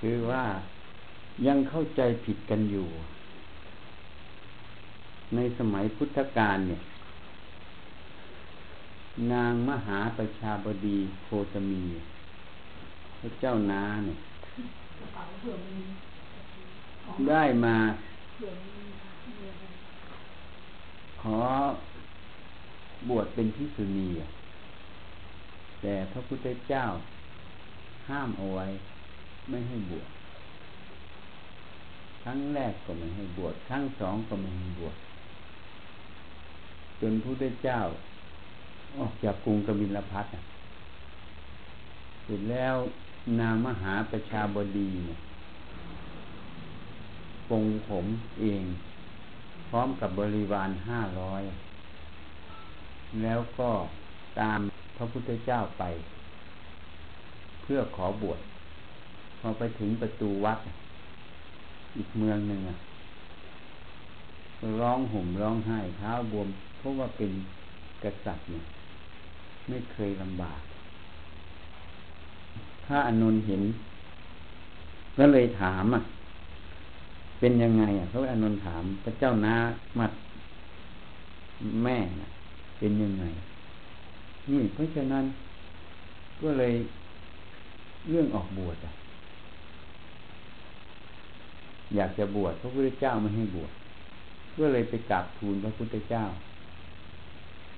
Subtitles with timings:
[0.00, 0.44] คือว่า
[1.46, 2.88] ยังเข้าใจผิดกันอยู่
[5.34, 6.82] ในสมัยพุทธกาลเนี่ย
[9.32, 11.84] นางมหาประชาบดีโคตมี
[13.20, 14.18] พระเจ้านาเนี่ย
[17.28, 17.76] ได้มา
[21.22, 21.40] ขอ
[23.08, 24.08] บวชเป็นพิสุณี
[25.80, 26.84] แต่พระพุทธเจ้า
[28.08, 28.66] ห้ามเอาไว้
[29.50, 30.08] ไม่ให้บวช
[32.22, 34.96] ครั้งแรกก็ไม่ให้บวชครั้งสองก็ไม่ให้บวช
[37.00, 37.80] จนพระพุทธเจ้า
[38.98, 40.26] ออกจากกรุงกบิลพัท
[42.24, 42.74] เสร็จแล้ว
[43.40, 45.18] นางมหาประชาบดีเนี่ย
[47.50, 48.06] ปงผม
[48.40, 48.64] เอง
[49.68, 51.42] พร้อมกับบริวารห้าร้อย
[53.22, 53.70] แล้วก็
[54.40, 54.60] ตาม
[54.96, 55.84] พระพุทธเจ้าไป
[57.62, 58.40] เพื่อขอบวช
[59.46, 60.58] อไปถึงประตูวัด
[61.96, 62.60] อีกเมืองหนึ่ง
[64.80, 67.30] ร้องห่มร้องไห้เท้าบวม เพราะว่าเป็น
[68.02, 68.64] กษัตริย์เนี่ย
[69.68, 70.62] ไม่เคยลำบาก
[72.84, 73.62] พระอนุนเห็น
[75.18, 76.02] ก็เลยถามอะ
[77.40, 79.56] เป็นยังไงอะพระอนุนถาม พระเจ้านา
[79.98, 80.12] มัด
[81.84, 81.98] แม่
[82.78, 83.24] เป็นยังไง
[84.50, 85.24] นี่เพราะฉะนั้น
[86.42, 86.74] ก็เลย
[88.10, 88.92] เรื่องออกบวชอะ
[91.94, 93.72] อยากจะบวชพระพุทธเจ้าไม่ให้บวช
[94.58, 96.24] ก็เลยไปกราบทูลพระพุทธเจ้า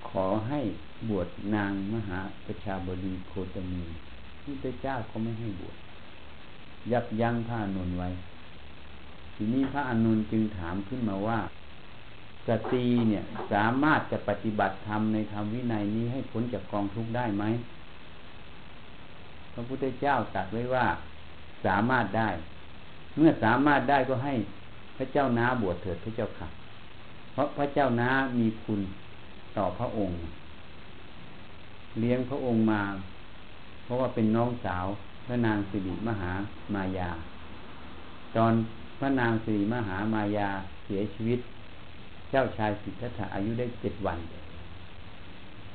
[0.09, 0.61] ขอให้
[1.09, 3.83] บวชนางมหาประชาบดีโคตมี
[4.43, 5.77] พุทธเจ้าเขาไม่ให้บวช
[6.93, 8.09] ยับยั้งพระอนุนไว้
[9.35, 11.39] ทีนี้พระอนุนจึงถามขึ้นมาว่า
[12.47, 17.45] สตรีเนี่ยสามารถจะปฏิบัติธรรมในธรรมวินัยนี้ให้พ้นจากกองทุกข์ได้ไหม
[19.53, 20.87] พระพุทธเจ้าตรัสไว้ว่า
[21.65, 22.29] สามารถได้
[23.19, 24.35] เมื่อสามารถได้ก็ให้
[24.97, 26.49] พระเจ้าน้าบวชเถิดพระเจ้าค่ะ
[27.33, 28.81] เพราะพระเจ้าน้ามีคุณ
[29.57, 30.17] ต่อพระองค์
[32.01, 32.83] เลี้ยงพระองค์มา
[33.85, 34.87] เพราะว่าเป็นน้องสาว
[35.27, 36.31] พระนางสิริมหา
[36.75, 37.11] มายา
[38.37, 38.53] ตอน
[38.99, 40.49] พระนางสิริมหามายา
[40.85, 41.41] เสียชีวิต
[42.31, 44.19] เจ้าชายสิทธัตถะอายุได้เจ็ดวัน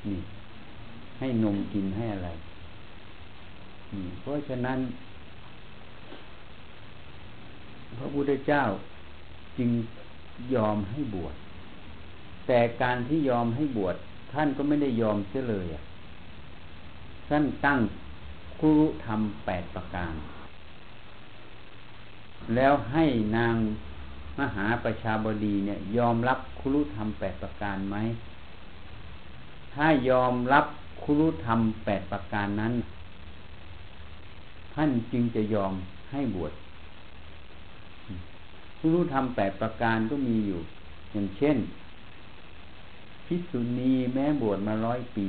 [0.05, 0.17] นี่
[1.19, 2.29] ให้นมกินให้อะไร
[4.21, 4.79] เพราะฉะนั้น
[7.99, 8.63] พระพุทธเจ้า
[9.57, 9.69] จึง
[10.55, 11.35] ยอมให้บวช
[12.47, 13.95] แต่การที่ยอมให้บวช
[14.33, 15.67] ท่านก็ไม่ได้ยอมเสียเลย
[17.29, 17.79] ท่านตั้ง
[18.59, 20.13] คุรุธรรมแปดประการ
[22.55, 23.05] แล้วให้
[23.37, 23.55] นาง
[24.39, 27.95] มหาประชาบดีเนี่ย ยอมรับคุรุธรรมแปดประการไหม
[29.73, 30.65] ถ้ายอมรับ
[31.03, 32.73] คุรุธรรมแปดประการนั้น
[34.73, 35.73] ท่านจึงจะยอม
[36.11, 36.53] ให้บวช
[38.93, 40.61] รุธรรมแปดประการก็มีอยู่
[41.11, 41.57] อย่างเช่น
[43.25, 45.27] พิสุณีแม้บวชมาร้อยปี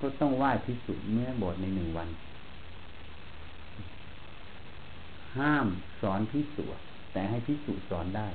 [0.00, 2.08] ก็ต้องไหว้พิสุเมื่บวชในหนึ่งวัน
[5.38, 5.66] ห้าม
[6.00, 6.78] สอนพิสูจ
[7.12, 8.28] แต่ให้พิสูจสอนได้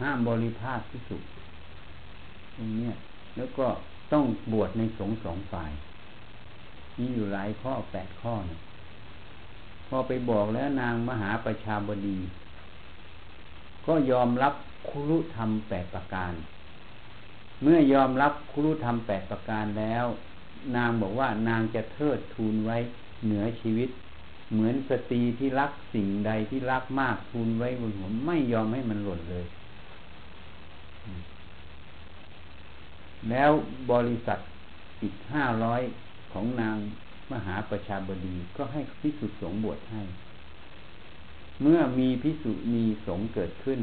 [0.00, 1.24] ห้ามบริภาคพิสูจ
[2.56, 2.90] ตรงนี้
[3.36, 3.66] แล้วก็
[4.12, 5.72] ต้องบวชในสงสองฝ่าย
[6.98, 8.60] มีอยู่หลายข้อแปดข้อนะ
[9.88, 12.18] พอไปบอกแล้วนางมหาประชาบดี
[13.86, 14.54] ก็ยอมรับ
[14.88, 16.32] คุรุธรรมแปดประการ
[17.62, 20.04] เมื่อยอมรับคุรุธรรมแปดประการแล้ว
[20.76, 22.78] นางบอกว่านางจะเทิดทูนไว้
[23.24, 23.90] เหนือชีวิต
[24.52, 29.46] เหมือนสตรีที่รักสิ่งใดที่รักมากทูลไว้บนหัวไม่ยอมให้มันหล่นเลย
[33.30, 33.50] แล้ว
[33.92, 34.38] บริษัท
[35.02, 35.82] อีกห้าร้อย
[36.32, 36.76] ของนาง
[37.32, 40.02] มหาประชาบดีก็ให้พิสุสงบวชให้
[41.62, 43.80] เมื่อมีพิสุนีสงเกิดขึ้น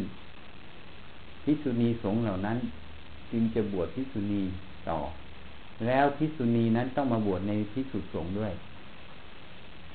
[1.43, 2.57] พิสุนีสงเหล่านั้น
[3.31, 4.43] จึงจะบวชพิสุนี
[4.89, 4.99] ต่อ
[5.85, 8.53] แล้วพิสุนีนั้นต้องมาบวชในพิสุสงด้วย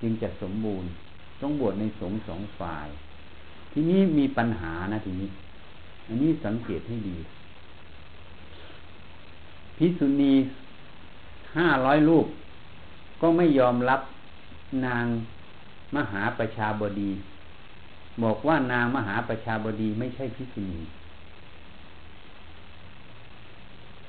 [0.00, 0.90] จึงจะสมบูรณ์
[1.40, 2.88] ต้องบวชในสงสองฝ่าย
[3.72, 5.30] ทีนี้มีปัญหานะทีนี้
[6.06, 7.18] อันนี้สังเกตให้ดี
[9.76, 10.34] พิสุณี
[11.56, 12.26] ห้าร้อยลูก
[13.20, 14.00] ก็ไม่ยอมรับ
[14.86, 15.06] นาง
[15.94, 17.10] มหาประชาบดี
[18.22, 20.80] บอกว่านางมหาประชาบดีไม่ใช่พิสุณี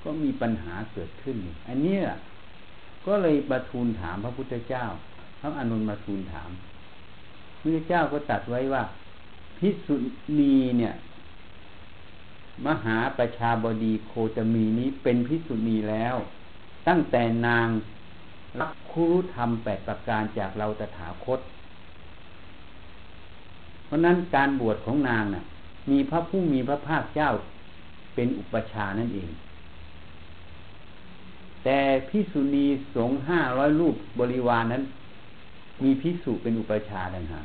[0.03, 1.97] ก็มีปัญหาเกิดขึ้น อันนี้
[3.05, 4.85] ก็เลยประทูลถามพระพุทธเจ้า
[5.39, 6.49] พระอนุนมาทูลถาม
[7.61, 8.83] พระเจ้าก็ตัดไว้ว่า
[9.57, 9.95] พิสุ
[10.39, 10.93] ณีเนี่ย
[12.65, 16.15] มหาประชาบดีโคจมีนี้เป็นพิสุณีแล้ว
[16.87, 17.67] ตั้งแต่นาง
[18.59, 21.39] รับคุรุธรรมแปดประการจากเราตถาคต
[23.93, 25.43] ราะนั้นการบวชของนางน่ะ
[25.91, 27.29] มีพระผู้มีพระภาคเจ้า
[28.15, 29.29] เป็นอุปชานั่นเอง
[31.63, 31.79] แต่
[32.09, 34.83] พิสุณีสงห้าร้อยรูปบริวารนนั้น
[35.83, 37.41] มีพิสุเป็นอุปชาดังหา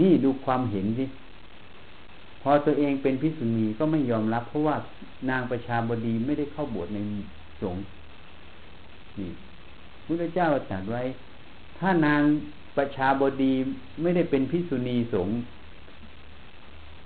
[0.00, 1.04] นี่ดูความเห็นสิ
[2.42, 4.76] พอตัวเองเป็นพิสุณีก็ไม่ยอมรับ เพราะว่า
[5.30, 6.98] นางประชาบดีไม่ได้เข้าบวชใน
[7.62, 7.82] สงฆ์
[9.18, 9.30] นี่
[10.04, 11.02] พระเจ้าตรัสไว้
[11.78, 12.22] ถ้านาง
[12.76, 13.52] ประชาบดี
[14.02, 15.34] ไม่ได้เป็นพิสุณีสงฆ์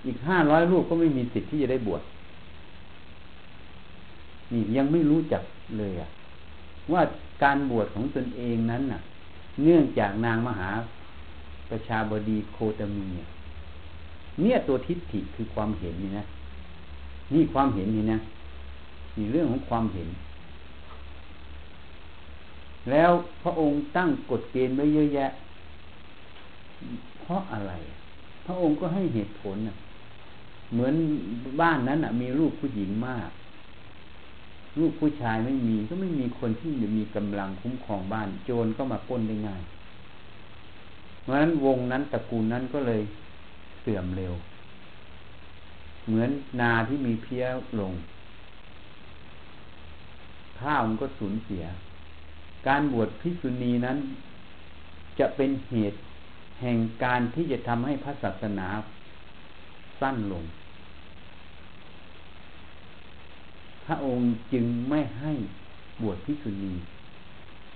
[0.06, 2.02] อีกห้าร้อยรูปก็ไม่มีสิทธิ์ที่จะได้บวช
[4.52, 5.42] นี่ยังไม่รู้จัก
[5.78, 6.08] เลยอะ
[6.92, 7.02] ว่า
[7.42, 9.00] การบวชของตนเองนั้นน่ะ
[9.62, 10.70] เนื่องจากนางมหา
[11.70, 13.06] ประชาบดีโคตมี
[14.40, 16.24] เนี่ยตัวทิฏฐิคือความเห็นนี่นะ
[17.32, 18.18] นี่ความเห็นนี่นะ
[19.16, 20.08] นี่เรื่องของความเห็น
[22.90, 23.10] แล้ว
[23.42, 25.26] พระองค์ตั้งกฎเกณฑ์ไว้เยอะแยะ
[27.20, 27.72] เพราะอะไร
[28.46, 29.56] พระองค์ก็ให้เหตุผล
[30.72, 30.94] เหมือน
[31.60, 33.30] บ้านนั้นมีลูกผู้หญิงมาก
[34.80, 39.62] ลูกผู้ชายไม่มีก็ไม่มีคนที่จะมีกำลังคุ้มครองบ้าน โจรก็มาป้นได้ง่าย
[41.20, 43.02] เพราะฉะนั้นวงนั้นตระกูลนั้นก็เลย
[43.80, 44.34] เสื่อมเร็ว
[46.06, 46.30] เหมือน
[46.60, 47.44] นาที่มีเพี้ย
[47.80, 47.92] ลง
[50.60, 51.64] ข้าวมันก็สูญเสีย
[52.68, 53.98] การบวชพิษุณีนั้น
[55.18, 55.98] จะเป็นเหตุ
[56.60, 58.68] แห่งการที่จะทำให้พระศาสนา
[60.00, 60.44] สั้นลง
[63.84, 65.32] พระองค์จึงไม่ให้
[66.02, 66.74] บวชพิษุณี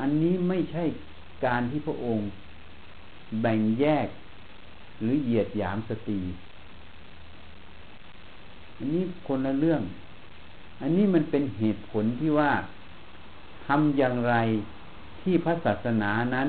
[0.00, 0.84] อันนี้ไม่ใช่
[1.46, 2.24] การที่พระองค์
[3.40, 4.08] แบ่งแยก
[5.00, 6.20] หรือเหยียดหยามสตรี
[8.76, 9.82] อันนี้คนละเรื่อง
[10.80, 12.52] อันนี้มันเป็นเหตุผลที่ว่า
[13.66, 14.34] ทำอย่างไร
[15.20, 16.48] ที่พระศาสนานั้น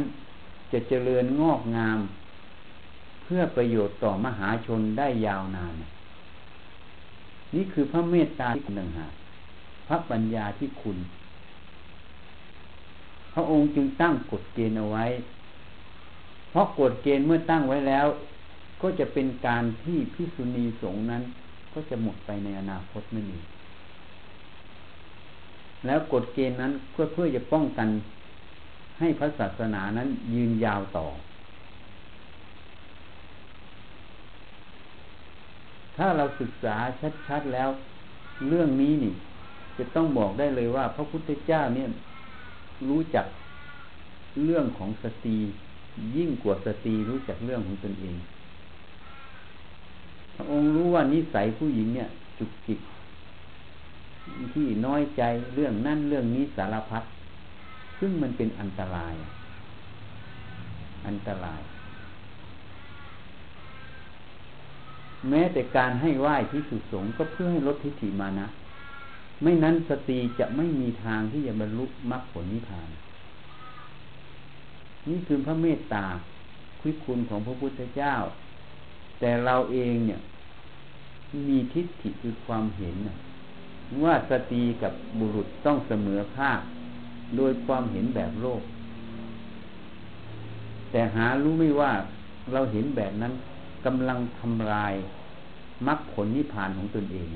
[0.72, 2.00] จะเจริญงอกงาม
[3.33, 5.74] พื่อประโยชน์ต่อมหาชนได้ยาวนาน
[7.56, 9.07] นี่คือพระเมตตาที่คุณหนึ่งหา
[9.88, 10.98] พระปัญญาที่คุณ
[13.33, 15.06] พระองค์จึงตั้งกฎเกณฑ์เอาไว้
[16.50, 18.06] เพราะกฎเกณฑ์เมื่อตั้งไว้แล้ว
[18.81, 21.24] ก็จะเป็นการที่พิสุณีสงฆ์นั้น
[21.74, 23.39] ก็จะหมดไปในอนาคตไม่มี
[25.86, 27.88] แล้วกฎเกณฑ์นั้นเพื่อเพื่อจะป้องกัน
[29.00, 31.07] ให้พระศาสนานั้นยืนยาวต่อ
[36.03, 36.75] ถ้าเราศึกษา
[37.27, 37.69] ชัดๆแล้ว
[38.48, 39.13] เรื่องนี้นี่
[39.77, 41.88] จะต้องบอกได้เลยว่า พระพุทธเจ้าเนี่ย
[42.89, 43.25] รู้จัก
[44.44, 45.38] เรื่องของสตรี
[46.15, 48.15] ยิ่งกว่าสตรีรู้จักเรื่องของตนเอง
[50.36, 52.09] พระองค์รู้ว่านิสัยผู้หญิงเนี่ย
[52.39, 52.80] จุกจิก
[54.54, 55.21] ที่น้อยใจ
[55.56, 57.04] เรื่องนั่นเรื่องนี้สารพัด
[58.00, 59.15] ซึ่งมันเป็นอันตราย
[61.07, 61.62] อันตราย
[65.29, 68.47] แม้แต่การให้ไหว้ที่สุสงก็เพื่อให้ลดทิฏฐิมานะ
[69.41, 72.89] ไม่นั้นสตรีจะไม่มีทางที่จะบรรลุมรรคผลนิพพาน
[75.09, 76.06] นี่คือพระเมตตา
[76.79, 78.13] คุยคุณของพระพุทธเจ้า
[79.19, 80.19] แต่เราเองเนี่ย
[81.47, 82.95] มีทิฏฐิคือความเห็น
[84.03, 86.59] ว่าสตรีกับบุรุษต้องเสมอภาค
[87.38, 88.62] โดยความเห็นแบบโลก
[90.91, 91.92] แต่หารู้ไม่ว่า
[92.54, 93.33] เราเห็นแบบนั้น
[93.85, 94.94] กำลังทำลาย
[95.88, 97.30] มรรคผลนิพพานของตนเอง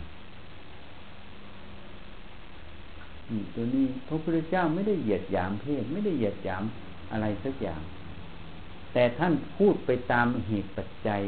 [3.56, 6.64] ตัวนี้พระพุทธเจ้าไม่ได้เหยียดหยามเพศไม่ได้เหยียดหยาม
[7.12, 7.82] อะไรสักอย่าง
[8.94, 11.22] แต่ท่านพูดไปตามเหตุปัจจัย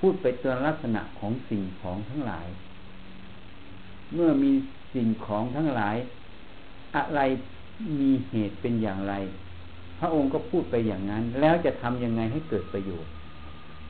[0.00, 2.48] พูดไปตัวลักษณะของสิ่งของทั้งหลาย
[4.14, 4.52] เมื่อมี
[4.94, 5.96] สิ่งของทั้งหลาย
[6.96, 7.20] อะไร
[8.00, 9.14] มีเหตุเป็นอย่างไร
[9.98, 13.12] พระองค์ก็พูดไปอย่างนั้น แล้วจะทำยังไงให้เกิดประโยชน์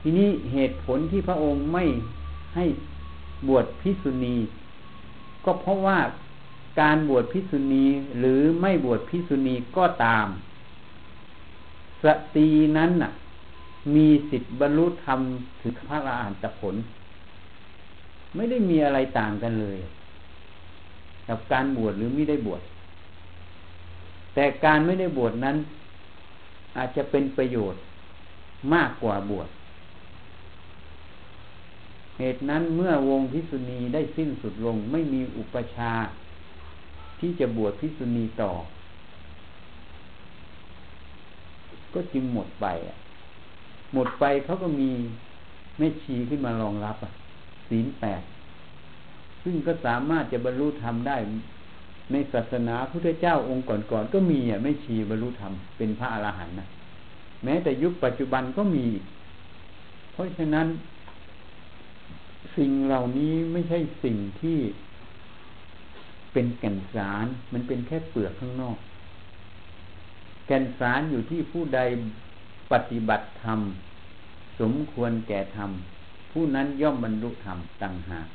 [0.01, 1.85] ทีนี้เหตุผลที่พระองค์ไม่
[2.57, 2.65] ให้
[3.49, 4.37] บวชพิสุณี
[5.45, 5.99] ก็เพราะว่า
[6.81, 7.85] การบวชพิสุณี
[8.19, 10.27] หรือไม่บวชพิสุณีก็ตาม
[12.03, 13.13] สตรีนั้นน่ะ
[13.95, 15.21] มีสิทธิบรรลุธรรม
[15.61, 16.75] ถึงพระอรหันตผล
[18.37, 19.79] ไม่ได้มีอะไรต่างกันเลย
[21.29, 22.63] กับการบวชหรือไม่ได้บวช
[24.35, 25.57] แต่การไม่ได้บวชนั้น
[26.77, 27.81] อาจจะเป็นประโยชน์
[28.75, 29.49] มากกว่าบวช
[32.19, 35.93] เหตุนั้นเมื่อวงพิสุณีได้สิ้นสุดลงไม่มีอุปชา
[37.21, 38.53] ที่จะบวชพิสุณีต่อ
[41.95, 42.67] ก็จึงหมดไป
[43.95, 44.91] หมดไปเขาก็มี
[45.79, 46.97] แม่ชีขึ้นมารองรับ
[47.69, 48.23] ศีลแปด
[49.43, 51.17] ซึ่งก็สามารถจะบรรลุธรรมได้
[52.13, 56.69] ในศาสนาพุทธเจ้าองค์ก่อนๆก็มีอะแม่ชีบรรลุธรรมเป็นพระอรหันต์นะ
[57.45, 58.87] แม้แต่ยุคปัจจุบันก็มี
[60.13, 60.67] เพราะฉะนั้น
[62.59, 64.59] สิ่งเหล่านี้ไม่ใช่สิ่งที่
[66.33, 68.79] เป็นแก่นสาร มันเป็นแค่เปลือกข้างนอก
[70.47, 71.81] แก่นสารอยู่ที่ผู้ใด
[72.73, 73.61] ปฏิบัติธรรม
[74.61, 75.71] สมควรแก่ธรรม
[76.31, 78.29] ผู้นั้นย่อมบรรลุธรรมต่างหาก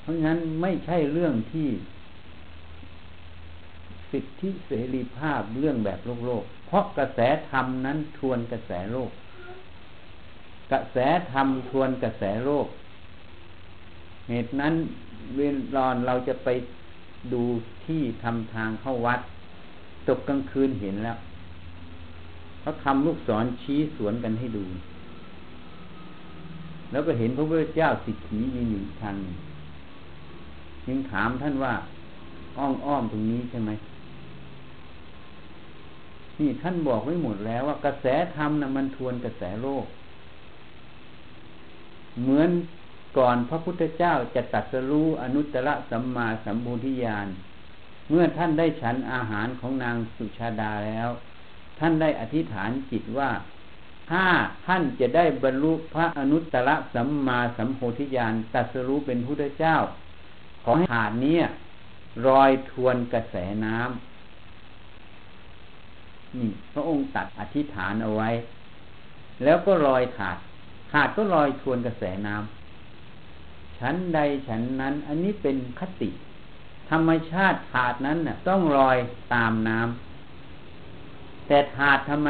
[0.00, 1.68] เพราะงั้นไม่ใช่เรื่องที่
[4.10, 9.10] สิทธิเสรีภาพเรื่องแบบโลกโลก เพราะกระแสธรรมนั้นทวนกระแสโลก
[10.72, 10.96] กระแส
[11.32, 12.66] ธรรมทวนกระแสโลก
[14.28, 14.74] เหตุนั้น
[15.36, 15.40] เว
[15.76, 16.48] ลาเราจะไป
[17.32, 17.42] ดู
[17.86, 19.20] ที่ทำทางเข้าวัด
[20.08, 21.16] ตกกลางคืนเห็นแล้ว
[22.60, 24.64] เขาทำลูกศรชี้สวนกันให้ดู
[26.90, 29.14] แล้วก็เห็นพระพุทธเจ้าสิกขียืนอยู่ทาง
[30.88, 31.74] ยังถามท่านว่า
[32.58, 33.70] อ้อมอ้อมตรงนี้ใช่ไหม
[36.38, 38.06] นี่ท่านบอกไว้หมดแล้วว่ากระแส
[38.36, 39.86] ธรรมนะมันทวนกระแสโลก
[42.20, 42.50] เหมือน
[43.18, 47.28] ก่อนพระพุทธเจ้าจะตัดสรู้อนุตตรสัมมาสัมบูธิญาณ
[48.08, 51.08] เมื่อท่านได้ฉันอาหารของนางสุชาดาแล้ว
[51.78, 53.30] ท่านได้อธิษฐานจิตว่า
[54.10, 54.24] ถ้า
[54.66, 59.76] ท่านจะได้บรรลุพระอนุตตรสัมมาสัมโพธิญาณตัดสรู้เป็นพุทธเจ้า
[60.64, 61.38] ขอให้หาดนี้
[62.26, 68.30] รอยทวนกระแสน้ำนี่พระองค์ตัดอธิษฐานเอาไว้
[69.44, 76.10] แล้วก็ลอยขาดาดก็ลอยทวนกระแสน้ำชั้นใดฉันนั้น อันนี้เป็นคติ
[76.90, 78.96] ธรรมชาติขาดนั้นน่ะ ต้องลอย
[79.34, 82.28] ตามน้ำแต่ถาดทำไม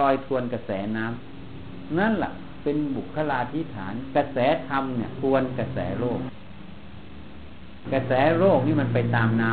[0.00, 2.30] ลอยทวนกระแสน้ำนั่นแหละ
[2.62, 4.38] เป็นบุคลาธิฐาน กระแส
[4.68, 6.18] ธรรมเนี่ยทวนกระแสโลก
[7.92, 9.50] กระแสโลกนี่มันไปตามน้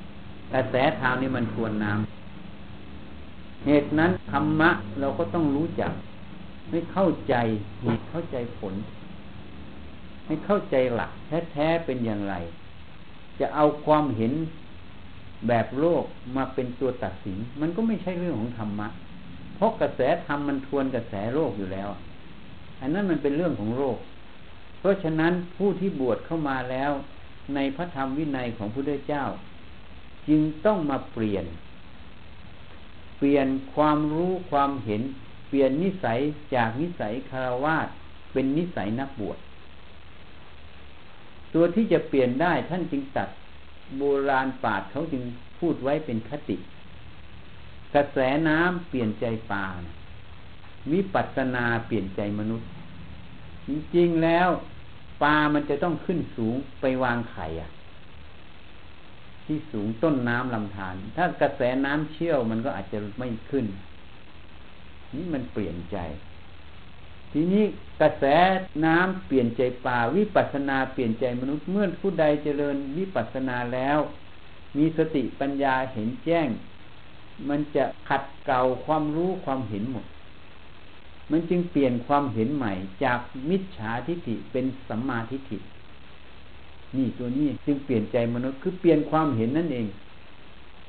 [0.00, 4.70] ำกระแสธรรมนี่มันทวนน้ำเหตุนั้นธรรมะ
[5.00, 5.92] เราก็ต้องรู้จัก
[6.70, 7.34] ให้เข้าใจ
[7.80, 8.74] เหตุเข้าใจผล
[10.26, 11.10] ให้เข้าใจหลัก
[11.52, 12.34] แท้ๆเป็นอย่างไร
[13.40, 14.32] จะเอาความเห็น
[15.48, 16.04] แบบโลก
[16.36, 18.88] มาเป็นตัวตัดสิน มันก็ไม่ใช่เรื่องของธรรมะ
[19.56, 21.88] เพราะกระแสธรรมมันทวนกระแสโลกอยู่แล้ว
[22.80, 23.98] อันนั้นมันเป็นเรื่องของโลก
[24.78, 26.92] เพราะฉะนั้นผู้ที่บวชเข้ามาแล้ว
[27.54, 29.24] ในพระธรรมวินัยของพระพุทธเจ้า
[30.28, 31.44] จึงต้องมาเปลี่ยน
[33.18, 35.02] เปลี่ยนความรู้ความเห็น
[35.56, 36.18] ปลี่ยนนิสัย
[36.54, 37.88] จากนิสัยคารวาส
[38.32, 39.38] เป็นนิสัยนักบวช
[41.54, 43.28] ตัวที่จะเปลี่ยนได้ท่านจึงตัด
[43.96, 45.22] โบราณปาดเขาจึง
[45.58, 46.56] พูดไว้เป็นคติ
[47.94, 48.18] กระแส
[48.48, 49.66] น้ำเปลี่ยนใจปลา
[50.92, 52.68] วิปัสนาเปลี่ยนใจมนุษย์
[53.68, 54.48] จริงๆแล้ว
[55.22, 57.70] ปลามันจะต้องขึ้นสูงไปวางไข่อะ
[59.44, 63.66] ที่สูงต้นน้ำลำธารถ้ากระแสน้ำเชี่ยวมันก็อาจจะไม่ขึ้น
[65.16, 65.98] นี่มันเปลี่ยนใจ
[67.32, 67.64] ทีนี้
[68.00, 68.24] กระแส
[68.84, 73.98] น้ำเปลี่ยนใจป่าวิปัสนาเปลี่ยนใจมนุษย์เมื่อผู้ใดเจริญวิปัสนาแล้ว
[74.76, 76.48] มีสติปัญญาเห็นแจ้ง
[77.48, 80.04] มันจะขัดเกลาความรู้ความเห็นหมด
[81.30, 82.72] มันจึงเปลี่ยนความเห็นใหม่
[83.04, 83.18] จาก
[83.50, 85.58] มิจฉาทิฏฐิเป็นสัมมาทิฏฐิ
[86.96, 89.86] นี่ตัวนี้จึงเปลี่ยนใจมนุษย์คือเปลี่ยนความเห็นนั่นเอง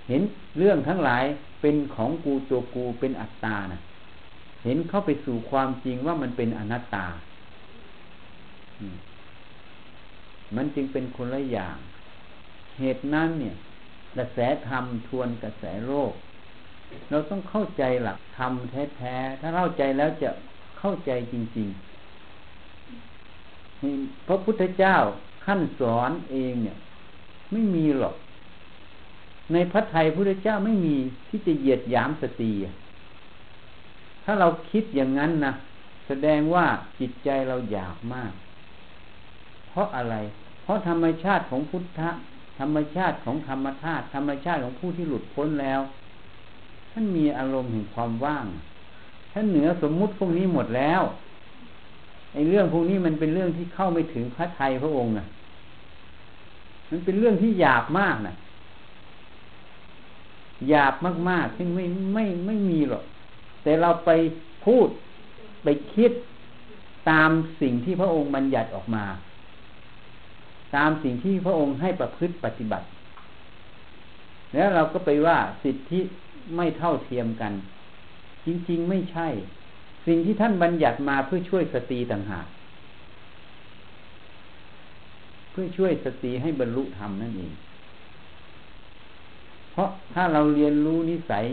[0.10, 0.22] เห็น
[0.58, 1.24] เรื่องทั้งหลาย
[1.62, 3.82] เป็นของกูตัวกูเป็นอัตตานะ
[4.66, 7.08] เห็นเข้าไปสู่ความจริงว่ามันเป็นอนัตตา
[10.56, 11.78] มันจึงเป็นคนละอย่าง
[12.80, 13.56] เหตุนั้นเนี่ย
[14.16, 16.14] กระแสธรรมทวนกระแสโลก
[17.10, 20.30] เราต้องเข้าใจหลักธรรมแท้ๆ ถ้าเข้าใจแล้วจะ
[20.80, 24.98] เข้าใจจริงๆพระพุทธเจ้า
[25.46, 26.78] ขั้นสอนเองเนี่ย
[27.52, 28.16] ไม่มีหรอก
[29.54, 30.96] ในพระไทยพระเจ้าไม่มี
[31.30, 32.52] ที่จะเหยียดหยามสตรี
[34.26, 35.54] ถ้าเราคิดอย่างนั้นนะ
[36.08, 36.66] แสดงว่า
[37.00, 38.34] จิตใจเราหยาบมาก
[39.70, 40.16] เพราะอะไร
[40.64, 42.10] เพราะธรรมชาติของพุทธะ
[42.60, 45.82] ธรรมชาติของธรรมธาตุธรรมชาติของผู้ที่หลุดพ้นแล้ว
[46.92, 48.46] ท่านมีอารมณ์แห่งความว่าง
[49.32, 51.02] ท่านเหนือสมมุติพวกนี้หมดแล้ว
[52.34, 55.26] ไอ้เรื่องพวกนี้มันเป็นเรื่องที่เข้าไม่ถึงพระไทยพระองค์นะ
[56.90, 58.36] มันเป็นเรื่องที่หยาบมากนะ
[60.70, 60.94] หยาบ
[61.30, 63.04] มากๆซึ่งไม่ไม่ไม่มีหรอก
[63.66, 64.12] แต่เราไป
[64.66, 64.88] พูด
[65.64, 66.12] ไปคิด
[67.10, 67.32] ตาม
[67.62, 69.06] สิ่งที่พระองค์บัญญัติออกมา
[70.76, 72.88] ตามสิ่งที่พระองค์ให้ประพฤติปฏิบัติ
[74.54, 76.00] แล้วเราก็ไปว่าสิทธิ
[76.56, 77.54] ไม่เท่าเทียมกัน
[78.46, 79.28] จริง ๆ ไม่ใช่
[80.08, 82.48] สิ่งที่ท่านบัญญัติมาเพื่อช่วยสตรีต่างหาก
[85.52, 87.54] เพื่อช่วยสติให้บรรลุธรรมนั่นเอง
[89.72, 91.46] เพราะถ้าเราเรียนรู้นิสัย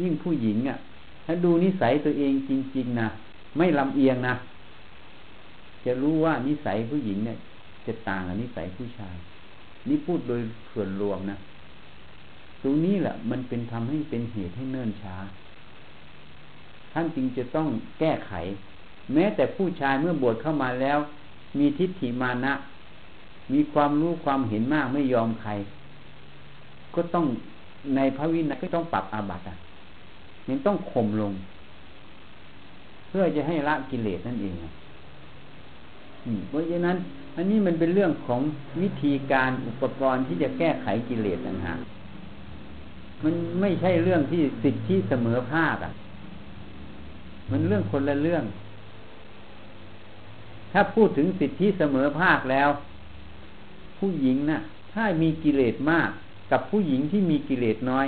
[0.00, 0.78] ยิ่งผู้หญิงอะ่ะ
[1.24, 3.08] ถ้าดูนิสัยตัวเองจริง ๆนะ
[3.56, 4.34] ไม่ลำเอียงนะ
[5.84, 7.38] จะรู้ว่านิสัยผู้หญิงเนี่ย
[7.86, 9.16] จะต่างกับนิสัยผู้ชาย
[9.88, 10.40] นี่พูดโดย
[10.72, 11.38] ส่วนรวมนะ
[12.62, 15.16] ตรงนี้แหละมันเป็นทำให้เป็นเหตุให้เนิ่นช้า
[16.92, 17.68] ท่านจึงจะต้อง
[18.00, 18.32] แก้ไข
[19.12, 20.98] แม้แต่ผู้ชายเมื่อบวชเข้ามาแล้ว
[21.58, 22.52] มีทิฏฐิมานะ
[23.52, 25.50] มีความรู้ความเห็นมากไม่ยอมใคร
[26.94, 27.26] ก็ต้อง
[27.96, 29.56] ในพระวินัยก็ต้องปรับอาบัติอะ
[30.48, 31.32] ยังต้องข่มลง
[33.08, 34.54] เพื่อจะให้ละกิเลสนั่นเอง
[36.48, 36.96] เพราะฉะนั้น
[37.36, 38.40] อันนี้มันเป็นเรื่องของ
[38.82, 41.78] วิธีการอุปกรณ์ที่จะแก้ไขกิเลสต่างหาก
[43.24, 45.92] มันไม่ใช่เรื่องที่สิทธิเสมอภาคอะ
[47.50, 48.44] มันเรื่องคนละเรื่อง
[50.72, 52.68] ถ้าพูดถึงสิทธิเสมอภาคแล้ว
[53.98, 54.60] ผู้หญิงนะ่ะ
[54.92, 56.10] ถ้ามีกิเลสมาก
[56.50, 58.06] กับผู้หญิงที่มีกิเลสน้อย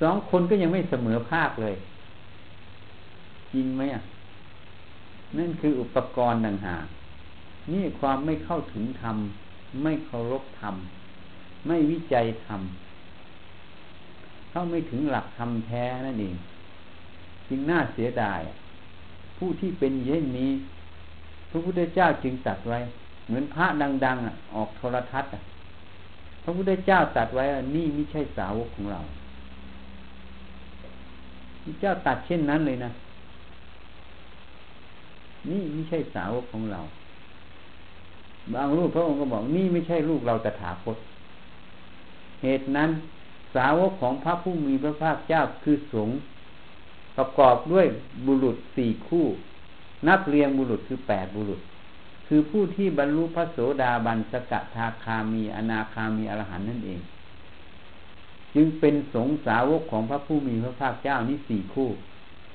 [0.00, 1.74] สองคนก็ยังไม่เสมอภาคเลย
[3.52, 4.02] จริงไหมอะ
[5.38, 6.86] นั่นคืออุปกรณ์ต่างหาก
[7.72, 9.16] นี่ความไม่เข้าถึงธรรม
[9.82, 10.74] ไม่เคารพธรรม
[11.66, 12.60] ไม่วิจัยธรรม
[14.50, 16.36] เข้าไม่ถึงหลักธรรมแท้นั่นเอง
[17.48, 18.40] จึงน่าเสียดาย
[19.38, 20.52] ผู้ที่เป็นเย่นนี้
[21.50, 22.78] พระพุทธเจ้าจึงตัดไว้
[23.26, 23.66] เหมือนพระ
[24.04, 25.30] ดัง ๆ ออกโทรทัศน์
[26.42, 27.44] พระพุทธเจ้าตัดไว้
[27.76, 29.00] นี่ไม่ใช่สาวกของเรา
[31.66, 32.90] พระเจ้าตัดเช่นนั้นเลยนะ
[35.50, 36.80] นี่ไม่ใช่สาวกของเรา
[38.54, 40.96] บางรูปพระองค์ก็บอกนี่ไม่ใช่ลูกเราตถาคต
[42.42, 42.90] เหตุนั้น
[43.54, 46.16] สาวกของพระผู้มีพระภาคเจ้าคือสงฆ์
[47.16, 47.86] ประกอบด้วย
[48.26, 49.26] บุรุษสี่คู่
[50.06, 51.60] นับเรียงบุรุษคือแปดบุรุษ
[52.26, 57.00] คือผู้ที่บรรลุพระโสดาบันสกทาคามี อนาคามีอรหันนั่นเอง
[58.56, 61.88] จึงเป็นสงสาวกของพระผู้มีพระภาคเจ้านี่สี่คู่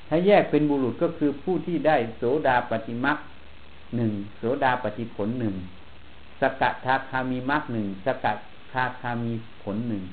[0.08, 3.17] ถ้าแยกเป็นบุรุษก็คือผู้ที่ได้โสดาปฏิมัก
[3.95, 5.56] หนึ่งโสดาปฏิผลหนึ่ง
[6.41, 8.25] สกทาคามีมักหนึ่งสก
[8.71, 9.32] ทาคามี
[9.63, 10.04] ผลหนึ่ง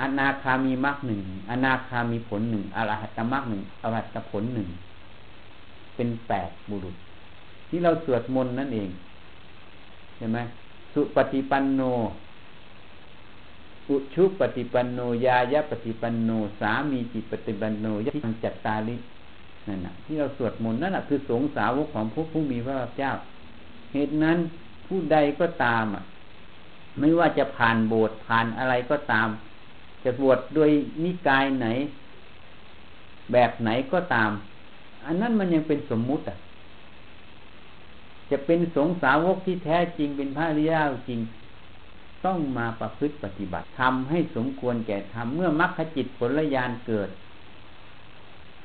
[0.00, 4.68] อนาคามีมักหนึ่งอนาคามีผลหนึ่งอรหัตมักหนึ่งอรหัตผลหนึ่ง
[5.96, 6.96] เป็นแปดบุรุษ
[7.68, 8.90] ที่เราสวดมนต์นั่นเอง
[10.16, 10.38] ใช่ไหม
[10.92, 11.82] สุปฏิปันโน
[13.92, 18.96] อุชุปฏิปันโนยายะปฏิปันโนสามีจิตปฏิปันโนยะทังจัตตาลิ
[19.68, 23.12] นั่นนะที่เราสวดมนต์นั่นแหะคือสงสาวกของผู้ผู้มีพระเจ้า
[23.92, 24.38] เหตุนั้น
[24.86, 26.02] ผู้ใดก็ตามอะ
[26.98, 29.28] ไม่ว่าจะผ่านโบสถ์ผ่านอะไรก็ตาม
[30.04, 30.70] จะบวชโดย
[31.04, 31.66] นิกายไหน
[33.32, 34.30] แบบไหนก็ตาม
[35.06, 36.36] อันนั้นมันยังเป็นสมมุติอะ
[38.30, 41.20] จะเป็นสงสาวกที่แท้จริงเป็นพระริยาจริง
[42.26, 47.10] ต้องมาประพฤติปฏิบัติทำให้สมควรแก่ทำเมื่อมรรคจิตผลญาณเกิด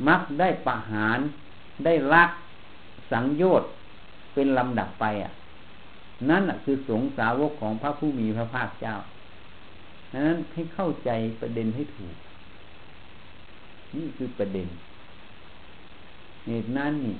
[0.08, 1.20] มรรคได้ประหาร
[1.86, 2.30] ได้ลัก
[3.12, 3.70] สังโยชน์
[4.34, 5.32] เป็นลำดับไปอะ
[6.30, 8.96] นั่นคือสงสาวกของพระผู้มีพระภาคเจ้า
[10.12, 11.10] ดังนั้นให้เข้าใจ
[11.42, 12.16] ประเด็นให้ถูก
[13.98, 14.68] นี่คือประเด็น
[16.48, 17.18] เหตุนั้นนี่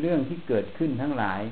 [0.00, 1.42] เรื่องที่เกิดขึ้นทั้งหลาย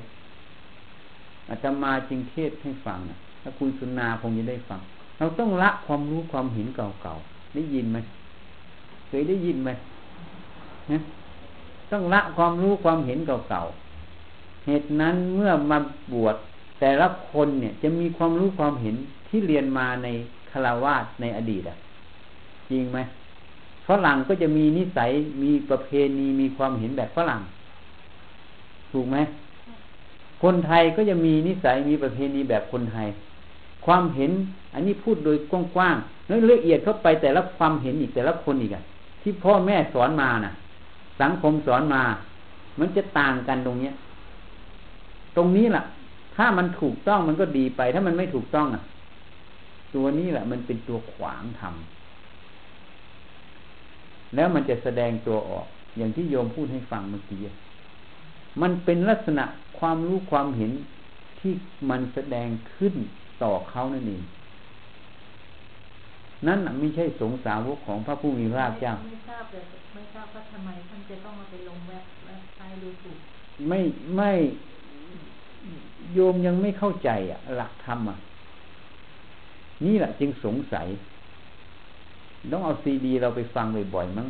[1.49, 3.17] อาตมาจึงเทศให้ฟังนะ
[3.49, 4.81] ถ้าคุณสุนาคงจะได้ฟัง
[5.17, 7.97] เราต้องละความรู้ความเห็นเก่าๆได้ยินไหม
[9.07, 9.69] เคยได้ยินไหม
[10.91, 10.99] นะ
[11.91, 15.77] ต้องละความรู้ความเห็นเก่าๆเหตุนั้นเมื่อมา
[16.13, 16.35] บวช
[16.79, 18.95] แต่ละคนเนี่ยจะมีความรู้ความเห็น
[19.27, 20.07] ที่เรียนมาใน
[20.51, 21.77] คารวาสในอดีตอะ
[22.69, 22.99] จริงไหม
[23.87, 25.11] ฝรั่งก็จะมีนิสัย
[25.43, 27.41] มีประเพณีมีความเห็นแบบฝรั่ง
[28.91, 29.17] ถูกไหม
[30.43, 33.07] คนไทยก็จะมีนิสัยมีประเพณีแบบคนไทย
[33.87, 34.31] ความเห็น
[34.73, 38.83] อันนี้พูดโดยกว้างๆแล้วละเอียดเข้าไปแต่ละความเห็นอีกแต่ละคนอีกอะ
[39.21, 40.53] ที่พ่อแม่สอนมานะ่ะ
[41.21, 42.01] สังคมสอนมา
[42.79, 43.93] มันจะต่างกันตรงเนี้ย
[45.35, 45.83] ตรงนี้แหละ
[46.35, 48.83] ถ้ามันถูกต้องมันก็ดีไป ถ้ามันไม่ถูกต้องอะ
[49.95, 57.41] ตัวนี้แหละ มันเป็นตัวขวางทำแล้วมันจะแสดงตัวออก อย่างที่โยมพูดให้ฟังเมื่อกี้
[58.61, 59.43] มันเป็นลักษณะ
[59.79, 60.71] ความรู้ความเห็น
[61.39, 61.53] ที่
[61.89, 62.95] มันแสดงขึ้น
[63.43, 64.23] ต่อเขานั่นเอง
[66.47, 73.17] นั่นไม่ใช่สงสาวกของพระผู้มีพระเจ้าไม่ทราบเลยไม่ทราบว่าทำไมท่านจะต้องมาไปลงเว็บเว็บไซต์ดูถูก
[73.69, 73.79] ไม่
[74.17, 74.31] ไม่
[76.13, 78.17] โยมยังไม่เข้าใจอะ หลักธรรมอะ
[79.85, 80.87] นี่แหละจึงสงสัย
[82.51, 84.27] ต้องเอาซีดีเราไปฟังบ่อยๆมั้ง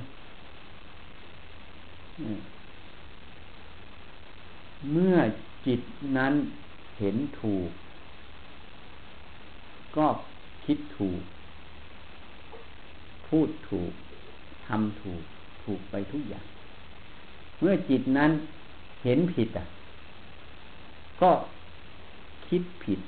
[4.91, 5.15] เมื่อ
[5.65, 5.81] จิต
[6.17, 6.33] นั้น
[6.99, 7.69] เห็นถูก
[9.97, 10.05] ก็
[10.65, 11.21] คิดถูก
[13.27, 13.91] พูดถูก
[14.67, 15.23] ทำถูก
[15.63, 16.45] ถูกไปทุกอย่าง
[17.59, 18.31] เมื่อจิตนั้น
[19.03, 19.65] เห็นผิดอะ
[21.21, 21.31] ก็
[22.47, 22.99] คิดผิด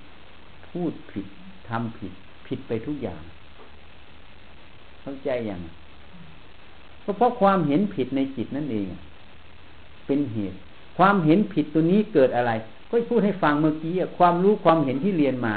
[0.69, 1.25] พูดผิด
[1.69, 2.13] ทำผิด
[2.47, 3.21] ผิดไปทุกอย่าง
[5.01, 5.59] เข้าใจอย่าง
[7.03, 8.85] ก็เพราะความเห็นผิดในจิตนั่นเอง
[10.07, 10.57] เป็นเหตุ
[10.97, 12.51] ความเห็นผิดตัวนี้เกิดอะไร
[12.89, 15.55] ก็พูดให้ฟังเมื่อกี้ความรู้ความเห็นที่เรียนมา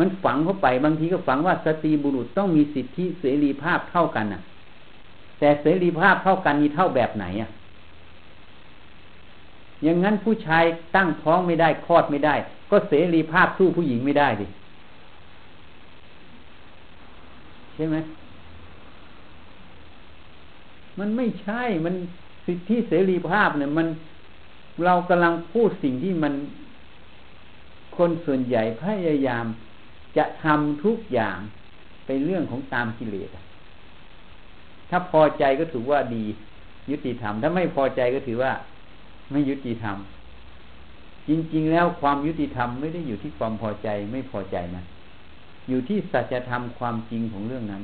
[0.00, 4.42] มันฝังเข้าไปบางทีก็ฝังว่าสตรีบุรุษต้องมีสิทธิเสรีภาพเท่ากันน่ะ
[5.38, 7.50] แต่เสรีภาพเท่ากันนี่เท่าแบบไหนอะ
[9.82, 10.64] อย่างนั้นผู้ชาย
[10.96, 12.34] ตั้งท้องไม่ได้คลอดไม่ได้
[12.70, 14.46] ก็เสรีภาพสู้ผู้หญิงไม่ได้ดิ
[17.74, 17.96] ใช่ไหม
[20.98, 21.94] มันไม่ใช่มัน
[22.46, 23.86] สิทธิเสรีภาพเนี่ยมัน
[24.84, 26.34] เรากำลังพูดสิ่งที่มัน
[27.96, 29.46] คนส่วนใหญ่พยายาม
[30.16, 31.38] จะทำทุกอย่าง
[32.06, 33.30] เป็นเรื่องของตามกิเลส
[34.90, 36.24] ถ้าพอใจก็ถือว่าดี
[36.90, 38.52] ยุติธรรม ถ้าไม่พอใจก็ถือว่า
[39.30, 39.96] ไม่ยุติธรรม
[41.28, 44.84] จริง ๆ แล้วความยุติธรรมไม่ได้อยู่ที่ความพอใจไม่พอใจนะ
[45.68, 47.82] อยู่ที่สัจธรรมความจริงของเรื่องนั้น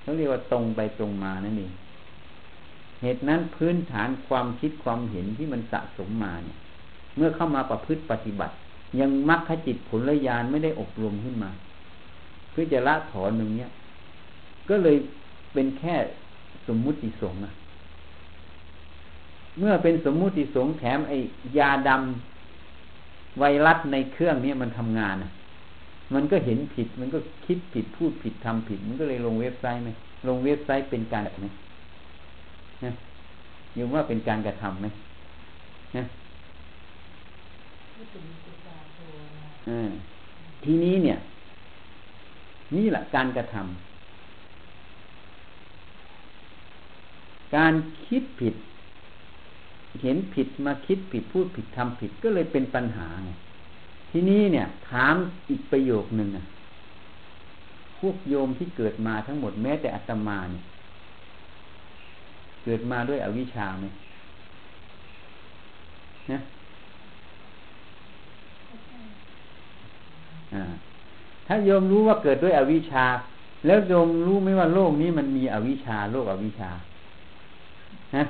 [0.00, 1.72] เขาเรียกว่าตรงไปตรงมานั่นเอง
[3.02, 6.58] เหตุนั้นพื้นฐานความคิดความเห็นที่มันสะสมมาเนี่ย
[7.16, 8.54] เมื่อเข้ามาประพฤติปฏิบัติ
[9.00, 11.50] ยังมรรคจิตผลญาณไม่ได้อบรมขึ้นมา
[12.50, 13.70] เพื่อจะละถอนหนึ่งเนี้ย
[14.68, 14.96] ก็เลย
[15.52, 15.94] เป็นแค่
[16.68, 17.40] สมมุติสงฆ์
[19.58, 21.18] เมื่อเป็นสมมุติสงฆ์แถมไอ้
[21.58, 25.16] ยาดำไวรัสในเครื่องนี้มันทำงาน
[26.14, 29.90] มันก็เห็นผิด มันก็คิดผิดพูดผิดทำผิด มันก็เลยลงเว็บไซต์ไหม
[30.28, 31.46] ลงเว็บไซต์เป็นการแบบไหม
[32.84, 32.90] นะ
[33.76, 34.86] ยมว่าเป็นการกระทำไหม
[35.96, 36.04] นะ
[40.64, 41.18] ทีนี้เนี่ย
[42.76, 43.66] นี่แหละการกระทำ
[47.56, 47.74] การ
[48.06, 48.54] คิดผิด
[50.02, 53.30] เห็นผิดมาคิดผิดพูดผิดทำผิดก็เลยเป็นปัญหาไง
[54.10, 55.14] ทีนี้เนี่ย ถาม
[55.50, 56.44] อีกประโยคหนึ่งอะ
[57.98, 60.64] พวกโยมที่เกิดมาทั้งหมดแม้แต่อัตมาเนี่ย
[62.64, 63.86] เกิดมาด้วยอวิชชาไหม
[66.32, 66.38] นะ
[71.48, 73.04] ถ้าโยมรู้ว่าเกิดด้วยอวิชชา
[73.66, 76.70] แล้วโยมรู้ไหมว่าโลกนี้มันมีอวิชชา โลกอวิชชา
[78.16, 78.24] นะ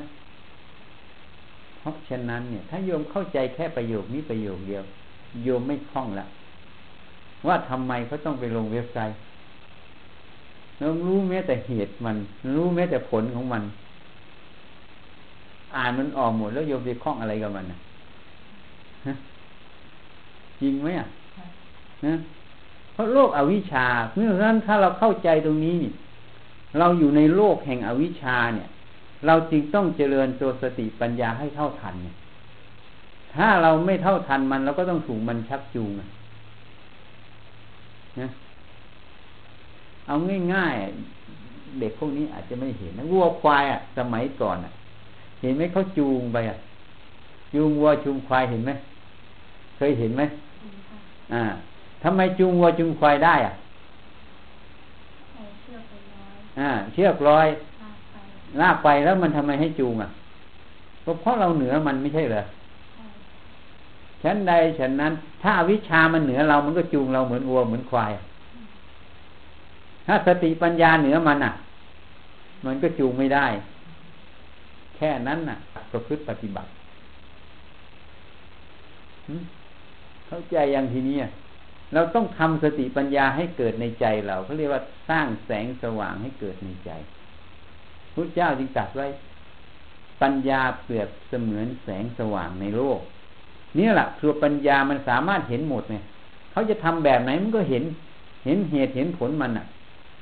[1.76, 4.82] เพราะฉะนั้นเนี่ย ถ้าโยมเข้าใจแค่ประโยคนี้ประโยคเดียว
[5.42, 6.26] โยมไม่คล่องละ
[7.46, 9.16] ว่าทำไมเขาต้องไปลงเว็บไซต์
[10.78, 12.16] เรารู้แม้แต่เหตุมัน
[12.54, 13.62] รู้แม้แต่ผลของมัน
[15.76, 17.78] อ่านมันออกหมดแล้วโยมไปคล้องอะไรกับมันนะ
[20.60, 21.06] จริงไหมอะ
[22.04, 22.37] นะเพ
[22.98, 25.92] ราะโลกอวิชชา เพราะฉะนั้นถ้าเราเข้าใจตรงนี้นี่
[26.78, 28.68] เราอยู่ในโลกแห่งอวิชชาเนี่ย
[29.26, 31.94] เราจึงต้องเจริญตัวสติปัญญาให้เท่าทัน
[33.34, 38.30] ถ้าเราไม่เท่าทันมันเราก็ต้องถูกมันชักจูงนะ
[40.06, 40.16] เอา
[40.54, 44.72] ง่ายๆ เด็กพวกนี้อาจจะไม่เห็นนะวัวควายอะ สมัยก่อนอะ
[45.40, 46.56] เห็นไหมเขาจูงไปอะ
[47.54, 48.72] จูงวัวจูงควายเห็นไหม
[49.76, 50.22] เคยเห็นไหม
[51.32, 51.42] อ่า
[52.02, 53.54] ทำไมจูงวัวจูงควายได้อะ
[56.60, 57.46] อ่า เชือกร้อย
[58.60, 60.08] ลากไปแล้วมันทำไมให้จูงอะ
[61.04, 62.42] ก็เพราะเราเหนือมันไม่ใช่เหรอ
[64.22, 68.12] ฉันใดฉันนั้น ถ้าวิชามันเหนือเรามันก็จูงเราเหมือนวัวเหมือนควาย
[70.06, 71.52] ถ้าสติปัญญาเหนือมันอะ
[72.66, 73.46] มันก็จูงไม่ได้
[74.96, 75.56] แค่นั้นน่ะ
[75.92, 76.70] ประพฤติปฏิบัติ
[80.26, 81.16] เข้าใจอย่างทีนี้
[81.94, 86.90] เราต้องทำสติปัญญาให้เกิดในใจเราเขาเรียกว่าสร้างแสงสว่างให้เกิดในใจ
[88.14, 89.06] พุทธเจ้าจึงตรัสไว้
[90.22, 93.00] ปัญญาเปรียบเสมือนแสงสว่างในโลก
[93.78, 96.04] นี่แหละตัวปัญญามันสามารถเห็นหมดเนี่ย
[96.52, 97.84] เขาจะทำแบบไหนมันก็เห็น
[98.44, 99.66] เห็นเหตุเห็นผลมันอะ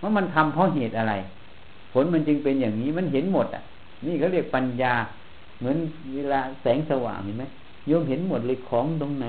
[0.00, 1.14] ว่ามันทำเพราะเหตุอะไร
[1.92, 3.62] ผลมันจึงเป็นอย่างนี้มันเห็นหมด อะ
[4.06, 4.92] นี่เขาเรียกปัญญา
[5.58, 5.76] เหมือน
[6.14, 7.44] เวลาแสงสว่างเห็นไหม
[7.86, 9.26] โยมเห็นหมดเลยของตรงไหน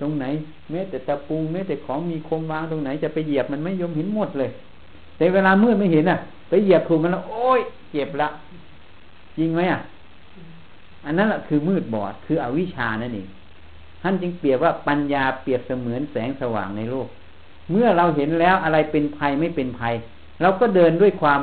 [0.00, 0.24] ตรงไหน
[0.70, 4.50] แม้แต่ตะปูแม้แต่ของมีคมวางตรงไหนจะไปเหยียบมันไม่โยมเห็นหมดเลย
[5.16, 7.60] แต่เวลามืดไม่เห็นอะ ไปเหยียบถูกมันแล้วโอ้ย
[7.92, 8.28] เจ็บละ
[9.36, 9.80] จริงไหมอะ
[11.04, 13.28] อันนั้นแหละคือมืดบอดคืออวิชานั่นเอง
[14.02, 17.08] ท่านจึงเปรียบว่าปัญญาเปรียบเสมือนแสงสว่างในโลก
[17.70, 19.94] เมื่อเราเห็นแล้วอะไรเป็นภัยไม่เป็นภัย
[20.42, 21.40] เราก็เดินด้วยความ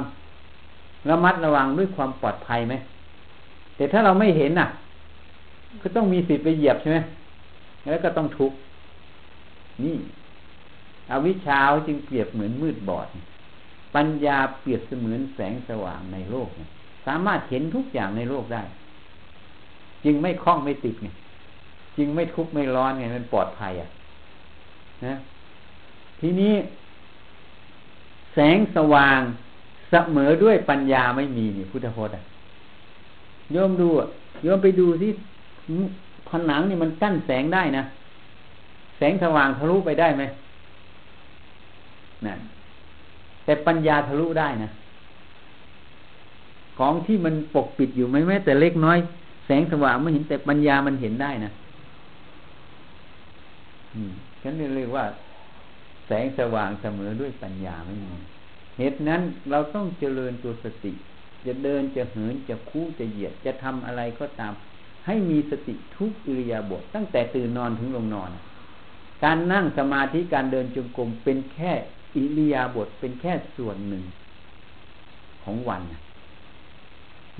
[1.09, 2.75] ระมัดระวังด้วยความปลอดภัยไหม
[3.75, 4.67] แต่ถ้าเราไม่เห็นอะ
[5.81, 6.97] ก็ต้องมีสิทธิ์ไปเหยียบใช่ไหม
[7.87, 8.57] แล้วก็ต้องทุกข์
[9.83, 9.97] นี่
[11.11, 13.07] อวิชชาจึงเปรียบเหมือนมืดบอด
[13.95, 16.49] ปัญญาเปรียบเสมือนแสงสว่างในโลก
[17.05, 18.63] สามารถเห็นทุกอย่างในโลกได้
[20.05, 21.07] จึงไม่คล้องไม่ติดไง
[21.97, 23.89] จึงไม่ทุกข์ไม่ร้อนไงมันปลอดภัยอะ
[25.05, 25.15] นะ
[26.19, 26.53] ทีนี้
[28.33, 29.19] แสงสว่าง
[29.89, 32.23] เสมอด้วยปัญญาไม่มีนี่พุทธพจน์อะ
[33.51, 34.07] โยมดูอะ
[34.43, 35.11] โยมไปดูที่
[36.29, 37.83] ผนังนี่มันกั้นแสงได้นะ
[38.97, 40.23] แสงสว่างทะลุไปได้ไหม
[42.25, 42.39] นั่น
[43.45, 44.69] แต่ปัญญาทะลุได้นะ
[46.77, 48.97] ของที่มันปกปิดอยู่ไม่แม้แต่เล็กน้อย
[49.45, 51.51] แสงสว่างไม่เห็นแต่ปัญญามันเห็นได้นะ
[54.41, 55.05] ฉันเรียกว่า
[56.07, 58.13] แสงสว่างเสมอด้วยปัญญาไม่มี
[58.77, 60.93] เหตุนั้นเราต้องเจริญตัวสติ
[61.45, 64.53] จะเดินจะเหินจะคู่จะเหยียดจะทำอะไรก็ตาม
[65.05, 68.31] ให้มีสติทุกอิริยาบถตั้งแต่ตื่นนอนถึงลงนอน
[69.23, 71.71] การนั่งสมาธิการเดินจงกรมเป็นแค่
[72.15, 74.03] อิริยาบถเป็นแค่ส่วนหนึ่ง
[75.43, 75.81] ของวัน